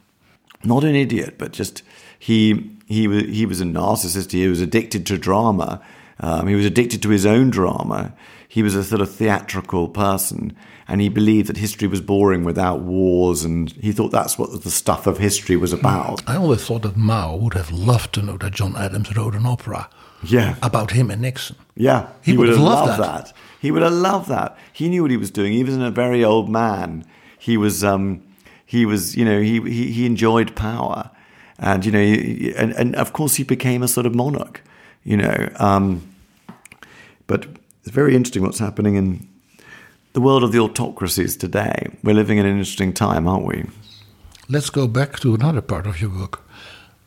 [0.65, 1.83] Not an idiot, but just
[2.19, 4.33] he he was he was a narcissist.
[4.33, 5.81] He was addicted to drama.
[6.19, 8.15] Um, he was addicted to his own drama.
[8.49, 10.57] He was a sort of theatrical person,
[10.89, 14.71] and he believed that history was boring without wars, and he thought that's what the
[14.71, 16.23] stuff of history was about.
[16.29, 19.47] I always thought that Mao would have loved to know that John Adams wrote an
[19.47, 19.89] opera.
[20.25, 20.57] Yeah.
[20.63, 21.57] About him and Nixon.
[21.77, 23.25] Yeah, he, he would, have loved, loved that.
[23.27, 23.37] that.
[23.61, 24.57] He would have loved that.
[24.73, 25.53] He knew what he was doing.
[25.53, 27.05] He was a very old man.
[27.39, 28.23] He was, um,
[28.65, 31.11] he was, you know, he, he, he enjoyed power
[31.59, 31.99] and you know,
[32.57, 34.63] and, and of course he became a sort of monarch,
[35.05, 35.49] you know.
[35.57, 36.15] Um,
[37.27, 37.47] but
[37.83, 39.29] it's very interesting what's happening in
[40.17, 41.91] the world of the autocracies today.
[42.03, 43.67] We're living in an interesting time, aren't we?
[44.49, 46.43] Let's go back to another part of your book.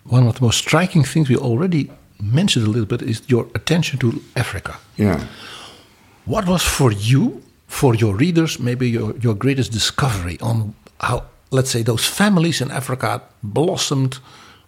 [0.03, 1.89] One of the most striking things we already
[2.21, 4.77] mentioned a little bit is your attention to Africa.
[4.97, 5.25] Yeah.
[6.25, 11.71] What was for you, for your readers, maybe your, your greatest discovery on how let's
[11.71, 14.19] say, those families in Africa blossomed,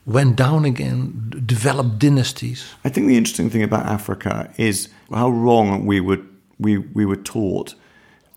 [0.08, 2.66] went down again, developed dynasties.
[2.84, 6.22] I think the interesting thing about Africa is how wrong we were,
[6.58, 7.76] we, we were taught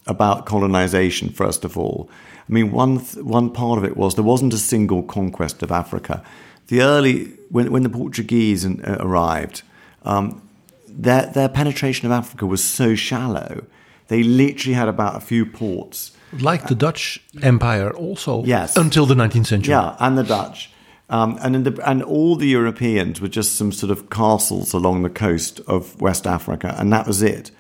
[0.07, 2.11] about colonization, first of all.
[2.49, 6.23] I mean, one, one part of it was there wasn't a single conquest of Africa.
[6.69, 9.63] The early, when, when the Portuguese uh, arrived,
[10.05, 10.47] um,
[10.87, 13.65] their, their penetration of Africa was so shallow.
[14.09, 18.45] They literally had about a few ports like the Dutch Empire, also.
[18.45, 18.77] Yes.
[18.77, 19.73] Until the 19th century.
[19.73, 20.71] Yeah, and the Dutch.
[21.11, 25.11] Um, and, the, and all the Europeans were just some sort of castles along the
[25.11, 27.51] coast of West Africa, and that was it.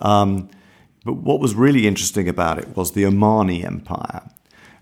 [0.00, 0.48] Um,
[1.04, 4.22] but what was really interesting about it was the Omani Empire.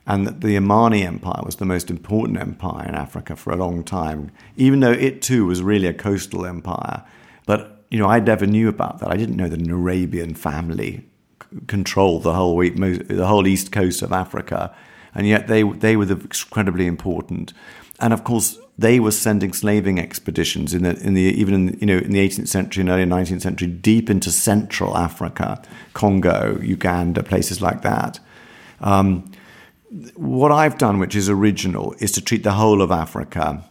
[0.07, 3.85] and that the Omani Empire was the most important empire in Africa for a long
[3.85, 7.05] time, even though it too was really a coastal empire.
[7.45, 9.11] But you know, I never knew about that.
[9.11, 11.05] I didn't know that an Arabian family
[11.43, 14.75] c- controlled the whole the whole east coast of Africa,
[15.15, 17.53] and yet they they were the incredibly important.
[18.01, 21.87] And of course, they were sending slaving expeditions in the in the even in you
[21.87, 25.61] know in the 18th century and early 19th century deep into Central Africa,
[25.95, 28.21] Congo, Uganda, places like that.
[28.81, 29.31] Um,
[30.15, 33.65] what I've done, which is original, is to treat the whole of Africa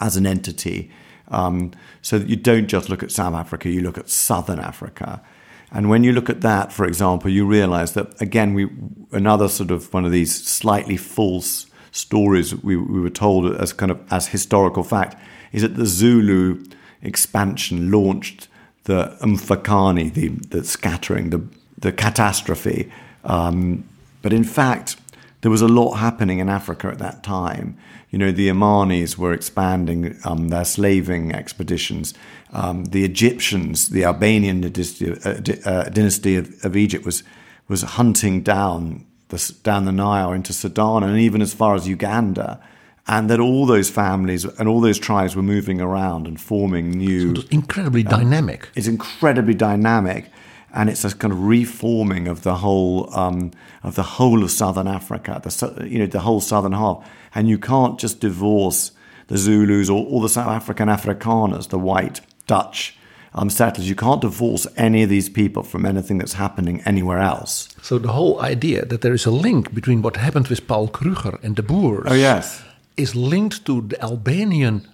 [0.00, 0.90] as an entity.
[1.28, 1.72] Um,
[2.02, 5.22] so that you don't just look at South Africa, you look at Southern Africa.
[5.70, 8.68] And when you look at that, for example, you realize that, again, we
[9.12, 13.92] another sort of one of these slightly false stories we, we were told as kind
[13.92, 15.16] of as historical fact
[15.52, 16.64] is that the Zulu
[17.02, 18.48] expansion launched
[18.84, 21.46] the Mfecane, the, the scattering, the,
[21.78, 22.90] the catastrophe.
[23.24, 23.84] Um,
[24.22, 24.96] but in fact,
[25.42, 27.76] there was a lot happening in Africa at that time.
[28.10, 32.14] You know, the Omanis were expanding um, their slaving expeditions.
[32.52, 37.22] Um, the Egyptians, the Albanian dynasty, uh, uh, dynasty of, of, Egypt, was
[37.68, 42.62] was hunting down the, down the Nile into Sudan and even as far as Uganda.
[43.08, 47.34] And that all those families and all those tribes were moving around and forming new.
[47.34, 48.68] So incredibly dynamic.
[48.76, 50.30] It's incredibly dynamic
[50.72, 53.50] and it's a kind of reforming of the whole um,
[53.82, 57.58] of the whole of southern Africa, the you know the whole southern half, and you
[57.58, 58.92] can't just divorce
[59.26, 62.96] the Zulus or all the South African Afrikaners, the white Dutch
[63.34, 63.88] um, settlers.
[63.88, 67.68] You can't divorce any of these people from anything that's happening anywhere else.
[67.82, 71.38] So the whole idea that there is a link between what happened with Paul Kruger
[71.42, 72.62] and the Boers, oh yes,
[72.96, 74.88] is linked to the Albanian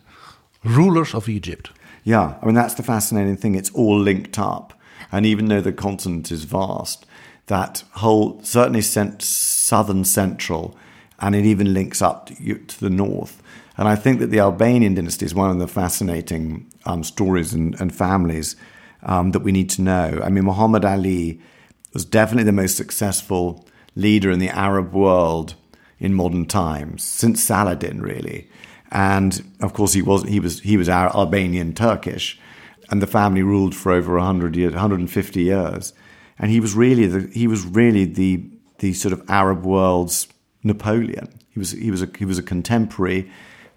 [0.64, 1.70] rulers of Egypt.
[2.05, 3.55] Yeah, I mean that's the fascinating thing.
[3.55, 4.74] It's all linked up.
[5.11, 7.07] And even though the continent is vast,
[7.47, 10.76] that whole, certainly southern central,
[11.18, 13.43] and it even links up to, to, the north.
[13.79, 17.81] And I think that the Albanian dynasty is one of the fascinating um, stories and,
[17.81, 18.57] and families
[19.05, 20.20] um, that we need to know.
[20.22, 21.41] I mean, Muhammad Ali
[21.95, 25.55] was definitely the most successful leader in the Arab world
[25.99, 28.51] in modern times, since Saladin, really.
[28.91, 32.39] And of course, he was he was he was Albanian Turkish,
[32.91, 35.93] and the family ruled for over 100 years, 150 years.
[36.39, 38.45] And he was really the, he was really the,
[38.79, 40.29] the sort of Arab world's
[40.62, 41.29] Napoleon.
[41.51, 43.31] He was, he was, a, he was a contemporary,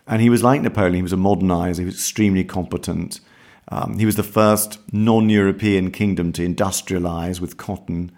[0.07, 0.95] and he was like Napoleon.
[0.95, 1.79] He was a modernizer.
[1.79, 3.19] He was extremely competent.
[3.69, 8.11] Um, he was the first non-European kingdom to industrialize with cotton.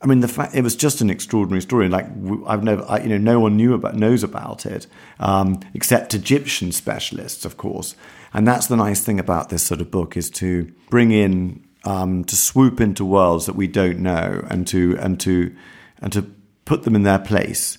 [0.00, 1.88] I mean, the fact it was just an extraordinary story.
[1.88, 2.06] Like
[2.46, 4.86] I've never, I, you know, no one knew about knows about it
[5.18, 7.96] um, except Egyptian specialists, of course.
[8.32, 12.24] And that's the nice thing about this sort of book is to bring in, um,
[12.24, 15.54] to swoop into worlds that we don't know, and to and to
[16.00, 16.22] and to
[16.64, 17.78] put them in their place.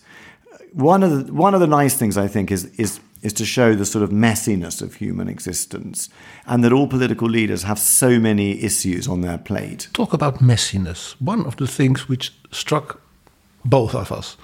[0.73, 3.75] One of the one of the nice things I think is is is to show
[3.75, 6.09] the sort of messiness of human existence
[6.45, 9.89] and that all political leaders have so many issues on their plate.
[9.93, 11.15] Talk about messiness.
[11.19, 13.01] One of the things which struck
[13.65, 14.37] both of us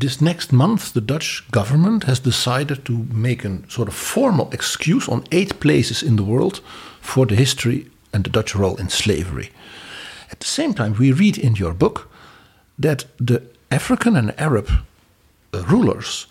[0.00, 5.08] this next month, the Dutch government has decided to make a sort of formal excuse
[5.08, 6.60] on eight places in the world
[7.00, 9.50] for the history and the Dutch role in slavery.
[10.30, 12.10] At the same time, we read in your book
[12.78, 14.68] that the African and Arab
[15.54, 16.26] uh, rulers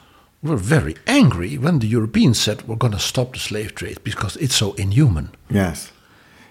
[0.46, 4.36] were very angry when the Europeans said we're going to stop the slave trade because
[4.38, 5.30] it's so inhuman.
[5.50, 5.92] Yes.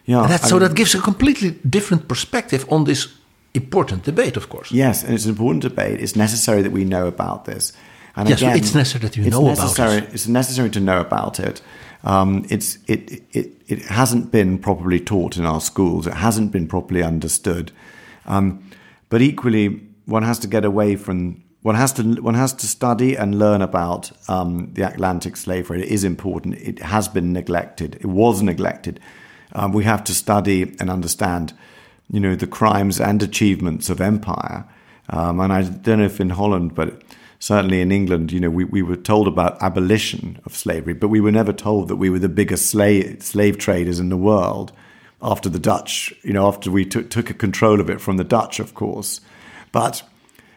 [0.05, 0.27] Yeah.
[0.27, 3.09] That, so mean, that gives a completely different perspective on this
[3.55, 4.71] important debate, of course.
[4.73, 6.01] Yes, and it's an important debate.
[6.01, 7.73] It's necessary that we know about this.
[8.17, 10.15] And yes, again, it's necessary that you know necessary, about it.
[10.15, 11.63] It's necessary to know about it.
[12.05, 16.07] Um, it's it, it it hasn't been properly taught in our schools.
[16.07, 17.73] It hasn't been properly understood.
[18.27, 18.71] Um,
[19.09, 23.17] but equally, one has to get away from one has to one has to study
[23.17, 25.81] and learn about um, the Atlantic slave trade.
[25.81, 26.57] It is important.
[26.57, 27.97] It has been neglected.
[27.97, 29.01] It was neglected.
[29.53, 31.55] Um, we have to study and understand
[32.11, 34.65] you know, the crimes and achievements of empire.
[35.09, 37.03] Um, and I don't know if in Holland, but
[37.39, 41.21] certainly in England, you know, we, we were told about abolition of slavery, but we
[41.21, 44.73] were never told that we were the biggest slave, slave traders in the world
[45.23, 48.61] after the Dutch, you know, after we took, took control of it from the Dutch,
[48.61, 49.21] of course.
[49.73, 50.03] But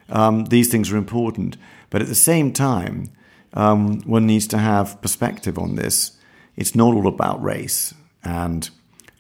[0.10, 1.58] um, these things are important.
[1.90, 3.12] But at the same time,
[3.54, 6.18] um, one needs to have perspective on this.
[6.56, 7.94] It's not all about race.
[8.24, 8.70] And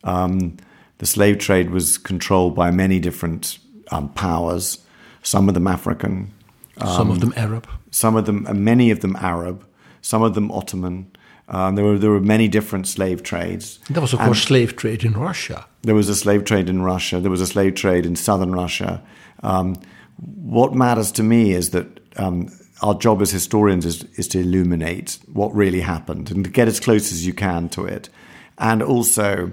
[0.03, 0.57] um,
[0.97, 3.59] the slave trade was controlled by many different
[3.91, 4.79] um, powers,
[5.23, 6.33] some of them African,
[6.77, 9.65] um, some of them Arab, some of them, uh, many of them Arab,
[10.01, 11.11] some of them Ottoman.
[11.49, 13.79] Um, there were there were many different slave trades.
[13.89, 15.65] There was of and course slave trade in Russia.
[15.83, 17.19] There was a slave trade in Russia.
[17.19, 19.01] There was a slave trade in southern Russia.
[19.43, 19.75] Um,
[20.17, 22.49] what matters to me is that um,
[22.81, 26.79] our job as historians is, is to illuminate what really happened and to get as
[26.79, 28.09] close as you can to it.
[28.57, 29.51] And also,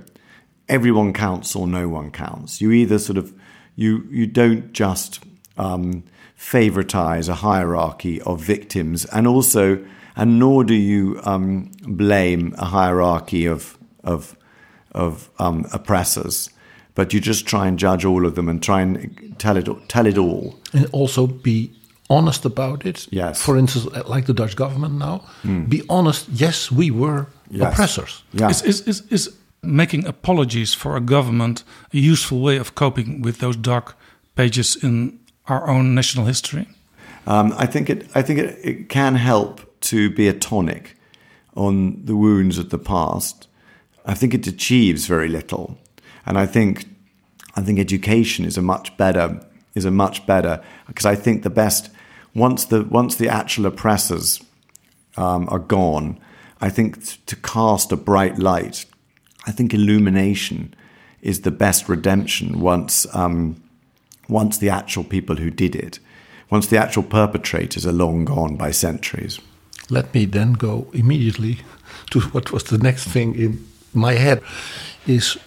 [0.68, 2.60] everyone counts or no one counts.
[2.60, 3.34] You either sort of
[3.76, 5.20] you you don't just
[5.56, 6.04] um,
[6.38, 9.84] favoritize a hierarchy of victims, and also,
[10.16, 14.36] and nor do you um, blame a hierarchy of of
[14.92, 16.50] of um, oppressors.
[16.94, 20.06] But you just try and judge all of them and try and tell it tell
[20.06, 21.70] it all, and also be
[22.08, 23.08] honest about it.
[23.10, 23.42] Yes.
[23.42, 25.22] For instance, like the Dutch government now,
[25.68, 26.28] be honest.
[26.28, 27.72] Yes, we were Yes.
[27.72, 28.22] oppressors.
[28.32, 28.50] Yeah.
[28.50, 29.30] Is, is, is, is
[29.62, 33.96] making apologies for a government a useful way of coping with those dark
[34.34, 36.66] pages in our own national history?
[37.26, 38.06] Um, I think it.
[38.14, 40.96] I think it, it can help to be a tonic
[41.54, 43.48] on the wounds of the past.
[44.06, 45.78] I think it achieves very little,
[46.26, 46.86] and I think
[47.56, 49.40] I think education is a much better
[49.74, 51.90] is a much better because I think the best
[52.34, 54.42] once the once the actual oppressors
[55.16, 56.18] um, are gone,
[56.60, 58.84] I think t- to cast a bright light,
[59.46, 60.74] I think illumination
[61.22, 63.62] is the best redemption once um,
[64.28, 65.98] once the actual people who did it,
[66.50, 69.40] once the actual perpetrators are long gone by centuries.
[69.90, 71.58] Let me then go immediately
[72.10, 74.42] to what was the next thing in my head
[75.06, 75.38] is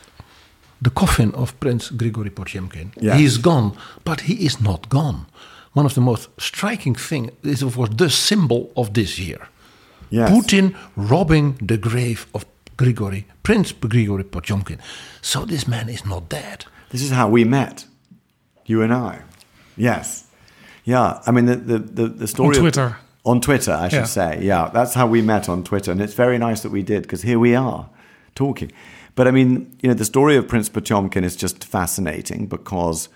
[0.81, 2.91] the coffin of Prince Grigory Potemkin.
[2.99, 3.17] Yes.
[3.19, 3.71] He is gone,
[4.03, 5.25] but he is not gone.
[5.73, 9.47] One of the most striking things is, of course, the symbol of this year.
[10.09, 10.29] Yes.
[10.31, 12.45] Putin robbing the grave of
[12.77, 14.79] Grigory, Prince Grigory Potemkin.
[15.21, 16.65] So this man is not dead.
[16.89, 17.85] This is how we met,
[18.65, 19.21] you and I.
[19.75, 20.25] Yes.
[20.85, 21.19] Yeah.
[21.27, 22.49] I mean, the, the, the, the story.
[22.49, 22.95] On of- Twitter.
[23.25, 24.03] on Twitter, I should Yeah.
[24.05, 24.39] say.
[24.41, 24.69] Yeah.
[24.73, 25.91] That's how we met on Twitter.
[25.91, 27.89] And it's very nice that we did because here we are
[28.35, 28.71] talking.
[29.17, 33.09] But I mean, you know, the story of Prince Potemkin is just fascinating because,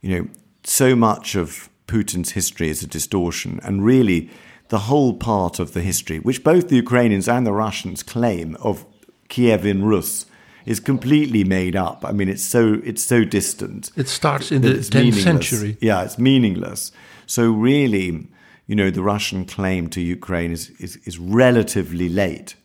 [0.00, 0.28] you know,
[0.64, 3.60] so much of Putin's history is a distortion.
[3.62, 4.28] And really,
[4.70, 8.84] the whole part of the history, which both the Ukrainians and the Russians claim of
[9.28, 10.26] Kievan Rus,
[10.64, 12.04] is completely made up.
[12.04, 13.92] I mean, it's so it's so distant.
[13.94, 15.76] It starts in the it's 10th century.
[15.80, 16.90] Yeah, it's meaningless.
[17.26, 18.26] So really,
[18.66, 22.56] you know, the Russian claim to Ukraine is, is, is relatively late.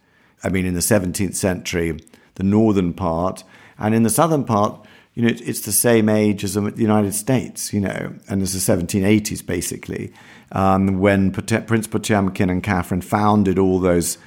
[0.44, 2.00] I mean, in the 17th century,
[2.36, 3.44] the northern part,
[3.78, 7.14] and in the southern part, you know, it, it's the same age as the United
[7.14, 10.12] States, you know, and it's the 1780s basically,
[10.54, 14.18] um, when Pot- Prince Potemkin and Catherine founded all those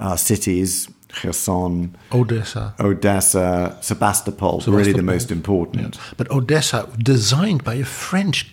[0.00, 2.74] uh, cities, Kherson, Odessa.
[2.80, 5.98] Odessa, Sebastopol, really the most important.
[6.16, 8.50] But Odessa, designed by a French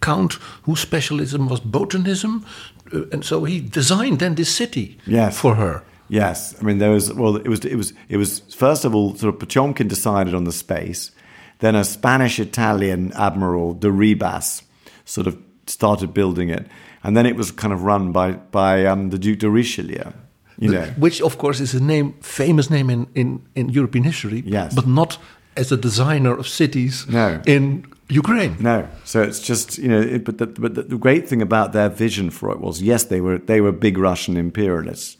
[0.00, 2.46] count whose specialism was botanism,
[2.94, 5.38] uh, and so he designed then this city Yes.
[5.38, 5.82] for her.
[6.08, 9.14] Yes, I mean there was well, it was it was it was first of all
[9.16, 11.10] sort of Potemkin decided on the space,
[11.58, 14.62] then a Spanish-Italian admiral de Ribas
[15.04, 15.36] sort of
[15.66, 16.66] started building it,
[17.02, 20.12] and then it was kind of run by by um, the Duke de Richelieu,
[20.58, 20.84] you know.
[20.98, 24.74] Which, of course, is a name, famous name in, in, in European history, Yes.
[24.74, 25.18] but not
[25.56, 27.40] as a designer of cities No.
[27.46, 28.56] in Ukraine.
[28.60, 31.88] No, so it's just you know, it, but the, but the great thing about their
[31.88, 35.16] vision for it was yes, they were they were big Russian imperialists,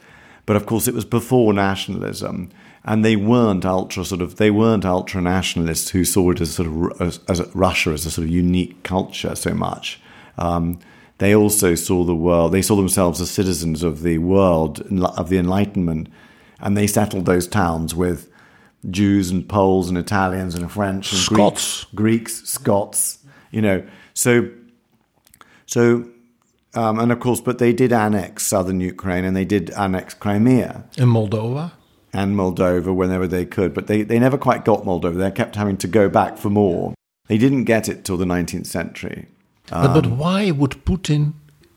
[0.46, 2.50] but of course it was before nationalism,
[2.84, 6.68] and they weren't ultra sort of they weren't ultra nationalists who saw it as sort
[6.68, 10.00] of as, as Russia as a sort of unique culture so much.
[10.38, 10.78] Um,
[11.18, 12.52] they also saw the world.
[12.52, 14.80] They saw themselves as citizens of the world
[15.16, 16.08] of the Enlightenment,
[16.60, 18.30] and they settled those towns with
[18.90, 21.84] Jews and Poles and Italians and French and Scots.
[21.84, 23.18] Greeks, Greeks, Scots,
[23.50, 23.86] you know.
[24.14, 24.50] So,
[25.64, 26.08] so,
[26.76, 30.84] um, and of course, but they did annex southern Ukraine and they did annex Crimea
[30.96, 31.72] In Moldova.
[32.12, 35.16] and Moldova whenever they could, but they, they never quite got Moldova.
[35.16, 36.94] They kept having to go back for more.
[37.28, 39.26] They didn't get it till the 19th century.
[39.68, 41.32] but, but why would Putin,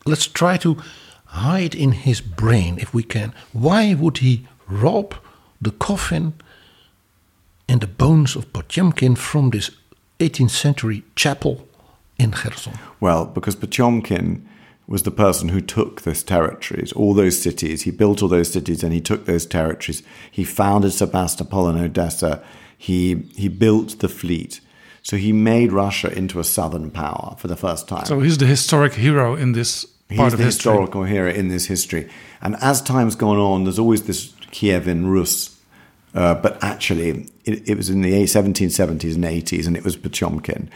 [0.06, 0.76] let's try to
[1.26, 5.14] hide in his brain, if we can, why would he rob
[5.60, 6.34] the coffin
[7.68, 9.70] and the bones of Potemkin from this
[10.18, 11.66] 18th century chapel
[12.18, 12.74] in Kherson?
[13.00, 14.46] Well, because Potemkin
[14.90, 17.82] was the person who took those territories, all those cities.
[17.82, 20.02] He built all those cities and he took those territories.
[20.28, 22.42] He founded Sebastopol and Odessa.
[22.76, 24.60] He, he built the fleet.
[25.02, 28.04] So he made Russia into a southern power for the first time.
[28.04, 30.72] So he's the historic hero in this part He's of the history.
[30.72, 32.10] historical hero in this history.
[32.42, 35.56] And as time's gone on, there's always this Kievan Rus.
[36.12, 40.68] Uh, but actually, it, it was in the 1770s and 80s, and it was Potemkin.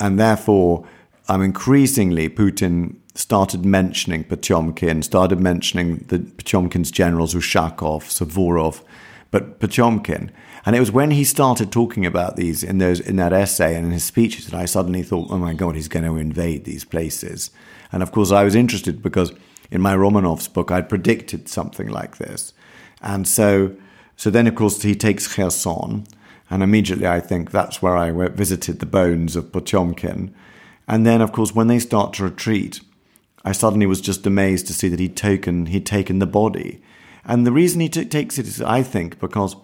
[0.00, 0.86] And therefore,
[1.28, 8.82] um, increasingly, Putin started mentioning Potemkin, started mentioning the Potemkin's generals, Ushakov, Suvorov,
[9.30, 10.30] but Potemkin.
[10.64, 13.86] And it was when he started talking about these in those in that essay and
[13.86, 16.84] in his speeches that I suddenly thought, oh my God, he's going to invade these
[16.84, 17.50] places.
[17.92, 19.32] And of course, I was interested because
[19.70, 22.52] in my Romanov's book, I'd predicted something like this.
[23.02, 23.76] And so,
[24.16, 26.06] so then, of course, he takes Kherson.
[26.50, 30.34] And immediately I think that's where I visited the bones of Potemkin.
[30.88, 32.80] And then, of course, when they start to retreat,
[33.44, 36.82] I suddenly was just amazed to see that he'd taken, he'd taken the body.
[37.24, 39.54] And the reason he t- takes it is, I think, because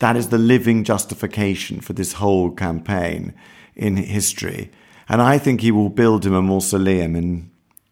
[0.00, 3.32] that is the living justification for this whole campaign
[3.76, 4.70] in history.
[5.08, 7.50] And I think he will build him a mausoleum in,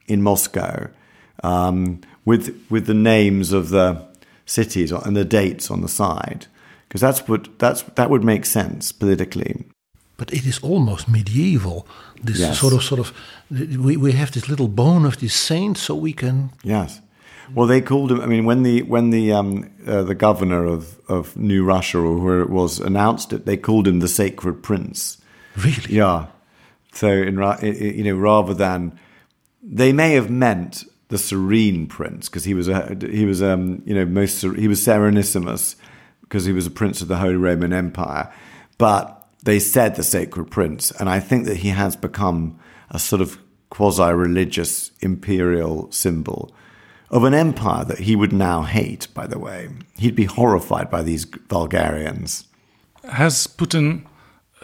[0.08, 0.88] in Moscow
[1.44, 4.04] um, with, with the names of the
[4.46, 6.46] cities and the dates on the side.
[6.88, 9.69] Because that's what, that's, that would make sense politically
[10.20, 11.86] but it is almost medieval.
[12.22, 12.60] This yes.
[12.60, 13.14] sort of, sort of,
[13.50, 16.50] we, we have this little bone of this saint, so we can.
[16.62, 17.00] Yes.
[17.54, 18.20] Well, they called him.
[18.20, 22.18] I mean, when the when the um, uh, the governor of, of New Russia or
[22.18, 25.16] where it was announced it, they called him the Sacred Prince.
[25.56, 25.94] Really?
[25.94, 26.26] Yeah.
[26.92, 29.00] So, in you know, rather than
[29.62, 33.94] they may have meant the Serene Prince because he was a he was um you
[33.94, 35.76] know most he was Serenissimus
[36.20, 38.30] because he was a prince of the Holy Roman Empire,
[38.76, 42.58] but they said the sacred prince, and I think that he has become
[42.90, 43.38] a sort of
[43.70, 46.52] quasi religious imperial symbol
[47.10, 49.68] of an empire that he would now hate, by the way.
[49.96, 52.44] He'd be horrified by these Bulgarians.
[53.04, 54.04] Has Putin,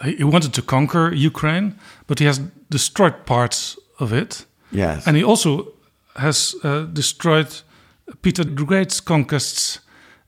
[0.03, 1.75] he wanted to conquer Ukraine,
[2.05, 4.45] but he has destroyed parts of it.
[4.71, 5.07] Yes.
[5.07, 5.73] And he also
[6.15, 7.61] has uh, destroyed
[8.21, 9.79] Peter the Great's conquests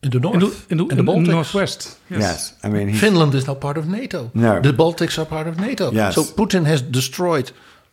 [0.01, 1.27] in the north, in the, in the, in the Baltics.
[1.27, 1.97] northwest.
[2.09, 2.19] Yes.
[2.21, 2.53] yes.
[2.63, 4.31] I mean Finland is now part of NATO.
[4.33, 5.91] No, the Baltics are part of NATO.
[5.91, 6.15] Yes.
[6.15, 7.51] So Putin has destroyed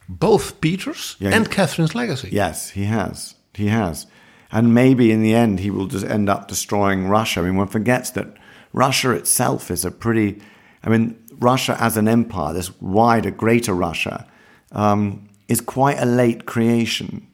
[0.08, 2.28] both Peter's yeah, and Catherine's legacy.
[2.30, 3.34] Yes, he has.
[3.54, 4.06] He has,
[4.52, 7.40] and maybe in the end he will just end up destroying Russia.
[7.40, 8.36] I mean, one forgets that
[8.72, 10.40] Russia itself is a pretty.
[10.84, 14.26] I mean, Russia as an empire, this wider, greater Russia,
[14.72, 17.26] um, is quite a late creation.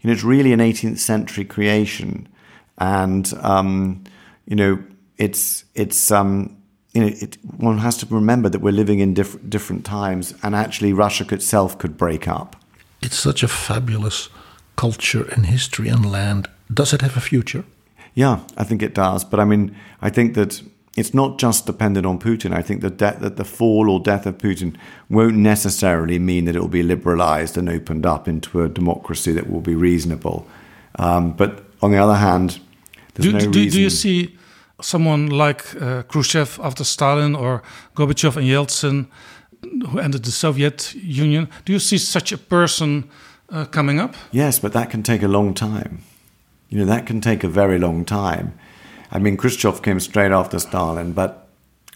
[0.00, 2.28] You know, it's really an 18th century creation,
[2.76, 4.04] and um,
[4.48, 4.82] you know,
[5.18, 6.56] it's it's um,
[6.94, 10.54] you know, it, one has to remember that we're living in diff- different times, and
[10.54, 12.56] actually, Russia itself could break up.
[13.02, 14.30] It's such a fabulous
[14.76, 16.48] culture and history and land.
[16.72, 17.64] Does it have a future?
[18.14, 19.22] Yeah, I think it does.
[19.24, 20.62] But I mean, I think that
[20.96, 22.52] it's not just dependent on Putin.
[22.52, 24.76] I think that de- that the fall or death of Putin
[25.10, 29.50] won't necessarily mean that it will be liberalized and opened up into a democracy that
[29.50, 30.46] will be reasonable.
[30.98, 32.60] Um, but on the other hand,
[33.14, 34.37] do, no do, do, you see
[34.80, 37.62] someone like uh, Khrushchev after Stalin or
[37.94, 39.06] Gorbachev and Yeltsin,
[39.90, 41.48] who ended the Soviet Union?
[41.64, 43.10] Do you see such a person
[43.50, 44.14] uh, coming up?
[44.30, 46.02] Yes, but that can take a long time.
[46.68, 48.52] You know, that can take a very long time.
[49.10, 51.48] I mean, Khrushchev came straight after Stalin, but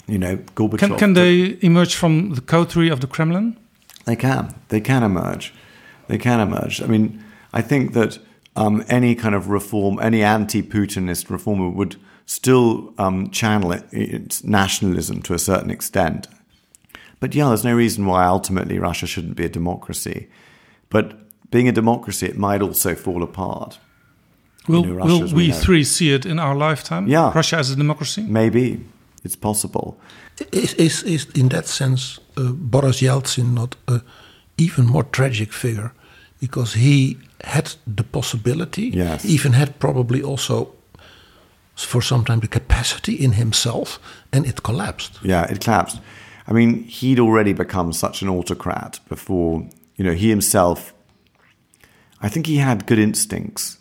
[0.07, 0.79] you know, Gorbachev.
[0.79, 3.57] Can, can they emerge from the coterie of the Kremlin?
[4.05, 4.55] They can.
[4.69, 5.53] They can emerge.
[6.09, 6.83] They can emerge.
[6.83, 7.23] I mean,
[7.53, 8.19] I think that
[8.57, 15.23] um, any kind of reform, any anti-Putinist reformer would still um, channel it, its nationalism
[15.23, 16.29] to a certain extent.
[17.21, 20.29] But yeah, there's no reason why ultimately Russia shouldn't be a democracy.
[20.89, 21.15] But
[21.51, 23.79] being a democracy, it might also fall apart.
[24.69, 27.07] Will, you know, will we, we three see it in our lifetime?
[27.07, 27.33] Yeah.
[27.35, 28.23] Russia as a democracy?
[28.23, 28.81] Maybe.
[29.25, 29.97] It's possible.
[30.51, 34.03] Is, is, is in that sense uh, Boris Yeltsin not an
[34.59, 35.93] even more tragic figure?
[36.41, 39.25] Because he had the possibility, yes.
[39.25, 40.75] even had probably also
[41.75, 43.99] for some time the capacity in himself,
[44.33, 45.19] and it collapsed.
[45.23, 46.01] Yeah, it collapsed.
[46.47, 50.93] I mean, he'd already become such an autocrat before, you know, he himself.
[52.21, 53.79] I think he had good instincts.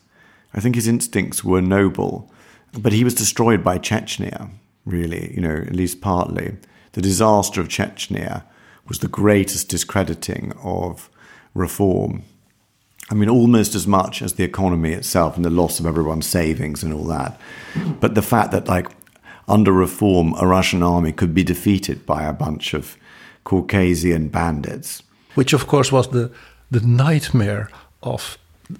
[0.53, 2.31] I think his instincts were noble,
[2.73, 4.49] but he was destroyed by Chechnya,
[4.85, 6.57] really, you know, at least partly.
[6.93, 8.43] The disaster of Chechnya
[8.87, 11.09] was the greatest discrediting of
[11.53, 12.23] reform
[13.11, 16.81] I mean, almost as much as the economy itself and the loss of everyone's savings
[16.81, 17.39] and all that.
[17.99, 18.87] But the fact that, like,
[19.49, 22.97] under reform, a Russian army could be defeated by a bunch of
[23.43, 25.03] Caucasian bandits.
[25.35, 26.31] Which, of course, was the,
[26.71, 27.69] the nightmare
[28.01, 28.37] of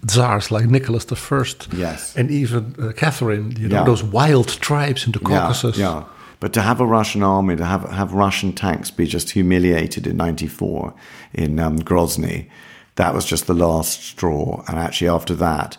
[0.09, 1.43] czars like Nicholas I.
[1.75, 2.15] Yes.
[2.15, 3.83] And even uh, Catherine, you know, yeah.
[3.83, 5.77] those wild tribes in the Caucasus.
[5.77, 6.03] Yeah, yeah.
[6.39, 10.17] But to have a Russian army, to have, have Russian tanks be just humiliated in
[10.17, 10.93] 94
[11.33, 12.49] in um, Grozny,
[12.95, 14.63] that was just the last straw.
[14.67, 15.77] And actually, after that,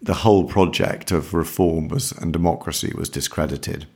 [0.00, 3.86] the whole project of reform was, and democracy was discredited.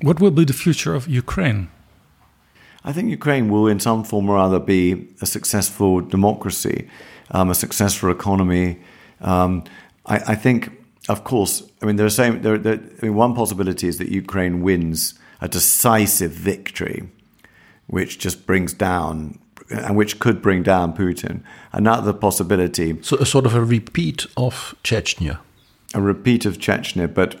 [0.00, 1.68] What will be the future of Ukraine?
[2.84, 6.88] I think Ukraine will, in some form or other, be a successful democracy,
[7.30, 8.78] um, a successful economy.
[9.20, 9.64] Um,
[10.06, 10.70] I, I, think
[11.08, 14.08] of course, I mean, there are so there, there, I mean, one possibility is that
[14.08, 17.08] Ukraine wins a decisive victory,
[17.86, 19.38] which just brings down
[19.70, 21.42] and which could bring down Putin.
[21.72, 25.38] Another possibility, so a sort of a repeat of Chechnya,
[25.94, 27.36] a repeat of Chechnya, but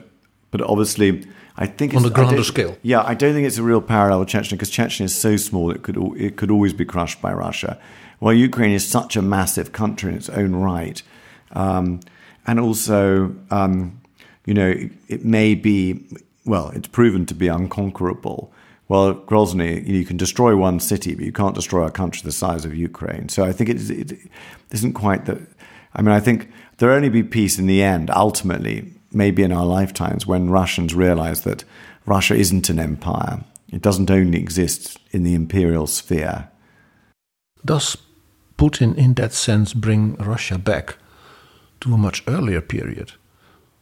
[0.50, 1.26] but obviously.
[1.56, 2.76] I think on a grander scale.
[2.82, 5.70] Yeah, I don't think it's a real parallel with Chechnya because Chechnya is so small
[5.70, 7.78] it could it could always be crushed by Russia.
[8.18, 11.00] While Ukraine is such a massive country in its own right,
[11.52, 12.00] um,
[12.46, 14.00] and also, um,
[14.44, 16.04] you know, it, it, may be,
[16.44, 18.52] well, it's proven to be unconquerable.
[18.88, 22.64] Well, Grozny, you can destroy one city, but you can't destroy a country the size
[22.64, 23.28] of Ukraine.
[23.28, 24.30] So I think it, it,
[24.70, 25.40] isn't quite that.
[25.94, 29.64] I mean, I think there'll only be peace in the end, ultimately, maybe in our
[29.64, 31.64] lifetimes, when Russians realize that
[32.04, 33.42] Russia isn't an empire.
[33.72, 36.50] It doesn't only exist in the imperial sphere.
[37.64, 37.96] Does
[38.58, 40.98] Putin, in that sense, bring Russia back
[41.80, 43.12] to a much earlier period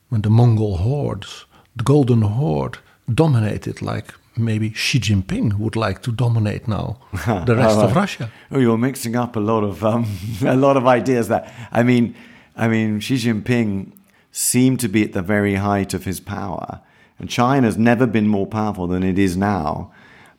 [0.08, 2.78] when the Mongol hordes, the Golden Horde,
[3.12, 6.98] dominated like maybe Xi Jinping would like to dominate now
[7.46, 8.30] the rest of Russia.
[8.50, 10.06] Oh, you're mixing up a lot of um,
[10.44, 11.50] a lot of ideas there.
[11.70, 12.14] I mean,
[12.56, 13.92] I mean, Xi Jinping
[14.30, 16.80] seemed to be at the very height of his power,
[17.18, 19.92] and China's never been more powerful than it is now.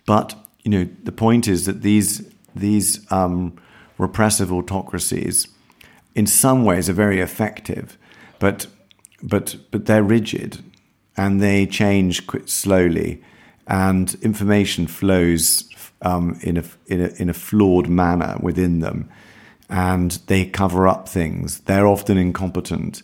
[0.05, 3.59] But you know, the point is that these these um,
[3.97, 5.47] repressive autocracies
[6.15, 7.97] in some ways are very effective,
[8.39, 8.67] but
[9.21, 10.63] but but they're rigid
[11.15, 13.21] and they change quite slowly,
[13.67, 15.69] and information flows
[16.01, 19.09] um, in a in a in a flawed manner within them,
[19.69, 21.61] and they cover up things.
[21.61, 23.01] They're often incompetent.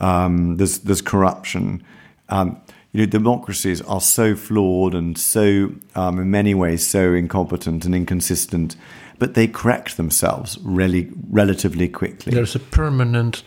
[0.00, 1.82] Um, there's there's corruption.
[2.28, 2.60] Um,
[2.92, 7.94] you know, democracies are so flawed and so, um, in many ways, so incompetent and
[7.94, 8.76] inconsistent
[9.22, 12.32] but they correct themselves really relatively quickly.
[12.32, 13.44] There's a permanent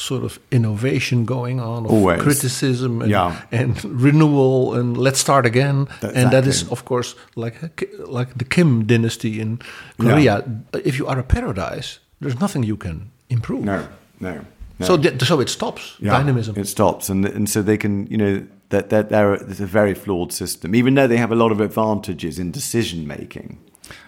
[0.00, 2.22] sort of innovation going on, of Always.
[2.22, 3.42] criticism and, yeah.
[3.52, 5.82] and renewal, and let's start again.
[5.82, 6.22] Exactly.
[6.22, 7.56] And that is, of course, like
[7.98, 9.60] like the Kim dynasty in
[9.98, 10.44] Korea.
[10.74, 10.80] Yeah.
[10.84, 13.64] If you are a paradise, there's nothing you can improve.
[13.64, 13.88] No,
[14.20, 14.44] no.
[14.78, 14.86] no.
[14.86, 16.56] So, th- so it stops yeah, dynamism.
[16.56, 19.94] It stops, and and so they can, you know, that that they're, it's a very
[19.94, 23.58] flawed system, even though they have a lot of advantages in decision making.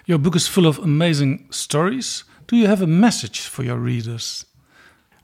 [0.06, 2.24] Your book is full of amazing stories.
[2.46, 4.46] Do you have a message for your readers?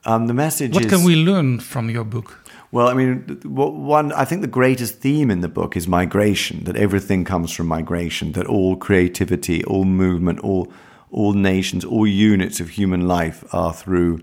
[0.09, 2.39] Um, the message what is, can we learn from your book?
[2.71, 4.11] Well, I mean, one.
[4.13, 6.63] I think the greatest theme in the book is migration.
[6.63, 8.31] That everything comes from migration.
[8.31, 10.67] That all creativity, all movement, all
[11.11, 14.19] all nations, all units of human life are through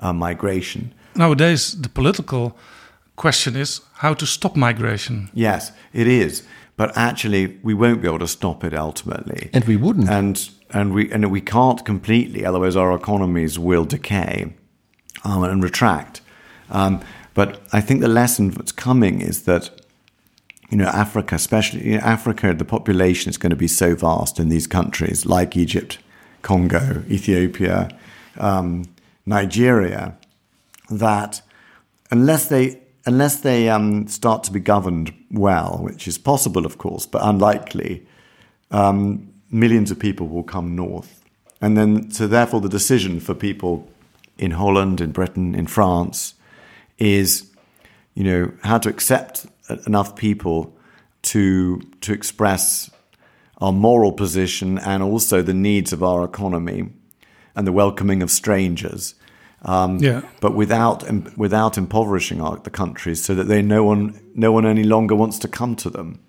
[0.00, 0.92] uh, migration.
[1.14, 2.56] Nowadays, the political
[3.16, 5.30] question is how to stop migration.
[5.34, 6.42] Yes, it is
[6.74, 9.50] but actually we won't be able to stop it ultimately.
[9.52, 10.08] And we wouldn't.
[10.08, 14.54] And and we and we can't completely, otherwise our economies will decay
[15.24, 16.20] um, and retract.
[16.70, 17.00] Um,
[17.34, 19.70] but I think the lesson that's coming is that
[20.70, 24.38] you know Africa, especially you know, Africa, the population is going to be so vast
[24.38, 25.98] in these countries like Egypt,
[26.42, 27.88] Congo, Ethiopia,
[28.38, 28.84] um,
[29.26, 30.16] Nigeria,
[30.90, 31.42] that
[32.10, 37.06] unless they unless they um, start to be governed well, which is possible, of course,
[37.06, 38.06] but unlikely,
[38.70, 41.24] um, millions of people will come north.
[41.60, 43.88] And then, so therefore, the decision for people
[44.42, 46.34] in Holland, in Britain, in France
[46.98, 47.50] is,
[48.14, 49.46] you know, how to accept
[49.86, 50.76] enough people
[51.22, 52.90] to to express
[53.58, 56.90] our moral position and also the needs of our economy
[57.54, 59.14] and the welcoming of strangers
[59.64, 60.22] um, yeah.
[60.40, 61.04] But without
[61.36, 65.38] without impoverishing our, the countries, so that they no one no one any longer wants
[65.40, 66.20] to come to them.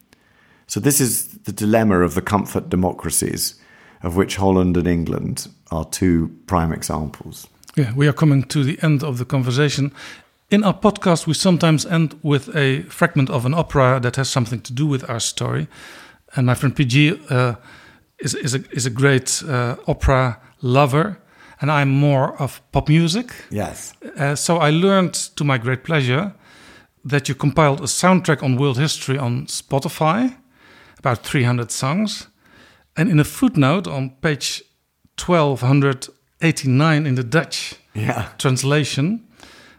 [0.67, 3.59] So this is the dilemma of the comfort democracies,
[4.01, 7.47] of which Holland and England are two prime examples.
[7.75, 9.91] Yeah, we are coming to the end of the conversation.
[10.49, 14.61] In our podcast, we sometimes end with a fragment of an opera that has something
[14.61, 15.67] to do with our story.
[16.35, 17.55] And my friend PG uh,
[18.19, 21.17] is, is, a, is a great uh, opera lover
[21.63, 23.33] and I'm more of pop music.
[23.49, 23.93] Yes.
[24.17, 26.33] Uh, so I learned, to my great pleasure,
[27.05, 30.35] that you compiled a soundtrack on world history on Spotify,
[30.99, 32.27] about 300 songs.
[32.97, 34.61] And in a footnote on page
[36.43, 38.29] 1289 in the Dutch yeah.
[38.37, 39.25] translation,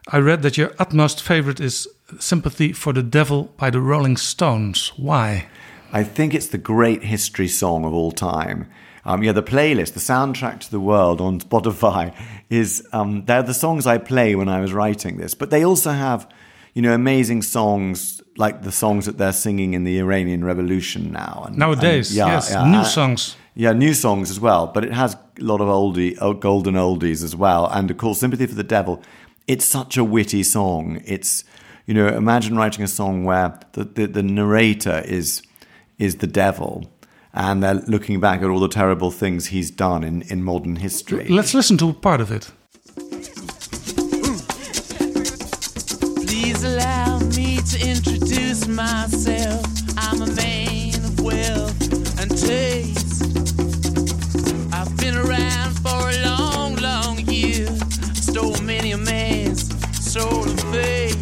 [0.09, 1.87] I read that your utmost favorite is
[2.19, 4.91] Sympathy for the Devil by the Rolling Stones.
[4.97, 5.47] Why?
[5.93, 8.71] I think it's the great history song of all time.
[9.05, 12.15] Um, yeah, the playlist, the soundtrack to the world on Spotify
[12.49, 15.91] is um, they're the songs I play when I was writing this, but they also
[15.91, 16.27] have,
[16.73, 21.45] you know, amazing songs like the songs that they're singing in the Iranian Revolution now.
[21.47, 23.37] And, Nowadays, and, yeah, yes, yeah, new uh, songs.
[23.55, 27.23] Yeah, new songs as well, but it has a lot of oldie, uh, golden oldies
[27.23, 29.03] as well, and of course, "Sympathy for the Devil."
[29.47, 31.01] It's such a witty song.
[31.05, 31.45] It's
[31.87, 35.43] You know, imagine writing a song where the, the, the narrator is
[35.99, 36.91] is the devil
[37.35, 41.27] and they're looking back at all the terrible things he's done in, in modern history.
[41.29, 42.51] Let's listen to part of it.
[46.27, 49.67] Please allow me to introduce myself.
[49.99, 53.04] I'm a man of wealth and taste.
[55.25, 57.67] I've been around for a long, long year.
[58.15, 59.69] Stole many a man's
[60.13, 61.17] soul of faith.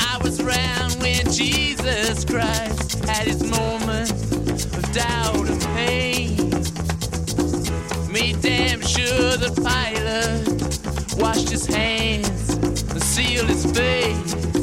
[0.00, 6.36] I was around when Jesus Christ had his moment of doubt and pain.
[8.10, 14.59] Made damn sure the Pilate washed his hands and sealed his face.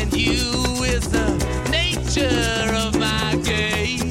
[0.00, 4.10] Puzzling you is the nature of my game.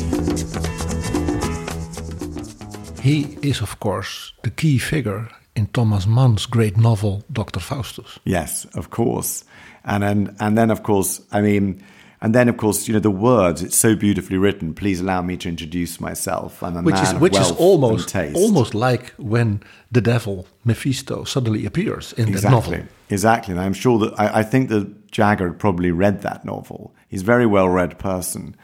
[3.02, 7.60] He is, of course, the key figure in Thomas Mann's great novel, Dr.
[7.60, 8.20] Faustus.
[8.24, 9.44] Yes, of course.
[9.84, 11.84] And then, and then, of course, I mean,
[12.22, 14.74] and then, of course, you know, the words, it's so beautifully written.
[14.74, 16.62] Please allow me to introduce myself.
[16.62, 18.36] I'm a Which man is of which is wealth almost and taste.
[18.36, 22.72] almost like when the devil Mephisto suddenly appears in the exactly.
[22.78, 22.88] novel.
[23.10, 23.54] Exactly.
[23.54, 26.94] And I'm sure that I, I think that Jagger probably read that novel.
[27.08, 28.56] He's a very well read person.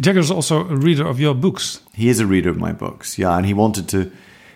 [0.00, 1.80] Jagger's also a reader of your books.
[1.94, 4.10] He is a reader of my books, yeah, and he wanted to.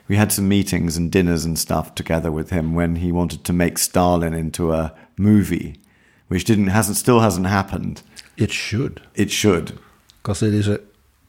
[0.09, 3.53] We had some meetings and dinners and stuff together with him when he wanted to
[3.53, 5.81] make Stalin into a movie,
[6.29, 8.03] which didn't hasn't still hasn't happened.
[8.37, 9.79] It should, It should.
[10.23, 10.81] because it is a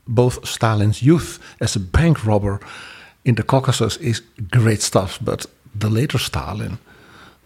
[0.07, 2.59] both Stalin's youth as a bank robber
[3.25, 4.21] in the Caucasus is
[4.51, 5.45] great stuff, but
[5.75, 6.77] the later Stalin,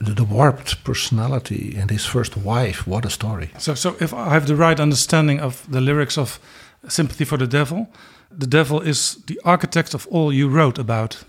[0.02, 3.52] the, the warped personality and his first wife, what a story!
[3.58, 6.40] So, so if I have the right understanding of the lyrics of
[6.88, 7.88] Sympathy for the Devil,
[8.32, 11.24] the devil is the architect of all you wrote about.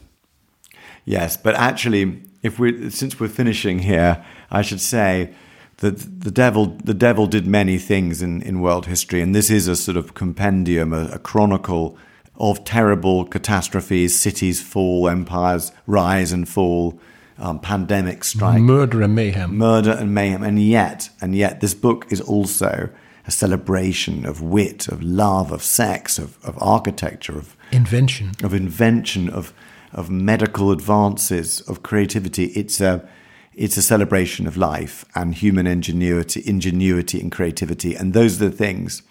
[1.05, 5.35] Yes, but actually, if we since we're finishing here, I should say
[5.79, 9.69] that the devil the devil did many things in, in world history, and this is
[9.69, 11.99] a sort of compendium, a, a chronicle
[12.37, 16.99] of terrible catastrophes, cities fall, empires rise and fall,
[17.43, 19.57] um, pandemics strike, Murder and mayhem.
[19.59, 22.89] murder and mayhem, and yet, and yet, this book is also
[23.27, 28.33] a celebration of wit, of love, of sex, of, of architecture, of Invention.
[28.43, 29.53] of invention, of
[29.93, 32.45] of medical advances, of creativity.
[32.61, 33.07] It's a
[33.55, 38.57] it's a celebration of life and human ingenuity, ingenuity and creativity, and those are the
[38.57, 39.03] things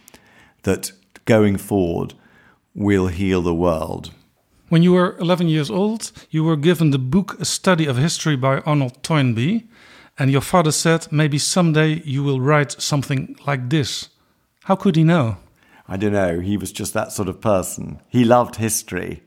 [0.63, 0.91] that
[1.25, 2.13] going forward
[2.73, 4.11] will heal the world.
[4.71, 8.37] When you were 11 years old, you were given the book A Study of History
[8.37, 9.67] by Arnold Toynbee,
[10.17, 14.07] and your father said maybe someday you will write something like this.
[14.63, 15.35] How could he know?
[15.89, 16.39] I don't know.
[16.39, 17.99] He was just that sort of person.
[18.07, 19.23] He loved history,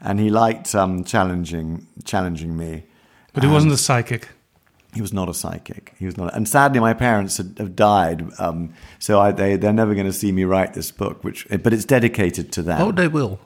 [0.00, 2.84] and he liked um, challenging challenging me.
[3.32, 4.28] But he wasn't a psychic.
[4.94, 5.92] He was not a psychic.
[5.98, 8.24] He was not, and sadly, my parents had, have died.
[8.38, 11.72] Um, so I, they they're never going to see me write this book, which but
[11.72, 12.80] it's dedicated to them.
[12.80, 13.40] Oh, they will.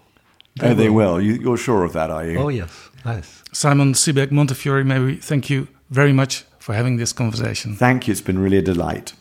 [0.62, 1.20] Oh, they will.
[1.20, 2.38] You, you're sure of that, are you?
[2.38, 2.90] Oh, yes.
[3.04, 3.42] Nice.
[3.52, 7.76] Simon Sebag Montefiore, may we thank you very much for having this conversation.
[7.76, 8.12] Thank you.
[8.12, 9.14] It's been really a delight.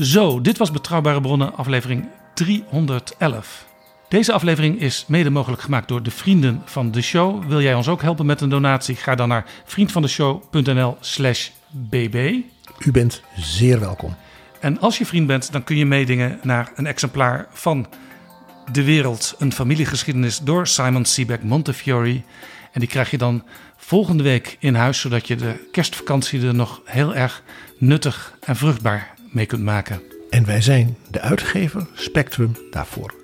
[0.00, 3.73] Zo, dit was Betrouwbare Bronnen, aflevering 311.
[4.14, 7.44] Deze aflevering is mede mogelijk gemaakt door de vrienden van de show.
[7.44, 8.94] Wil jij ons ook helpen met een donatie?
[8.94, 12.34] Ga dan naar vriendvandeshow.nl/slash bb.
[12.78, 14.16] U bent zeer welkom.
[14.60, 17.86] En als je vriend bent, dan kun je meedingen naar een exemplaar van
[18.72, 22.22] De Wereld, een familiegeschiedenis door Simon Siebeck Montefiore.
[22.72, 23.44] En die krijg je dan
[23.76, 27.42] volgende week in huis, zodat je de kerstvakantie er nog heel erg
[27.78, 30.02] nuttig en vruchtbaar mee kunt maken.
[30.30, 33.23] En wij zijn de uitgever Spectrum daarvoor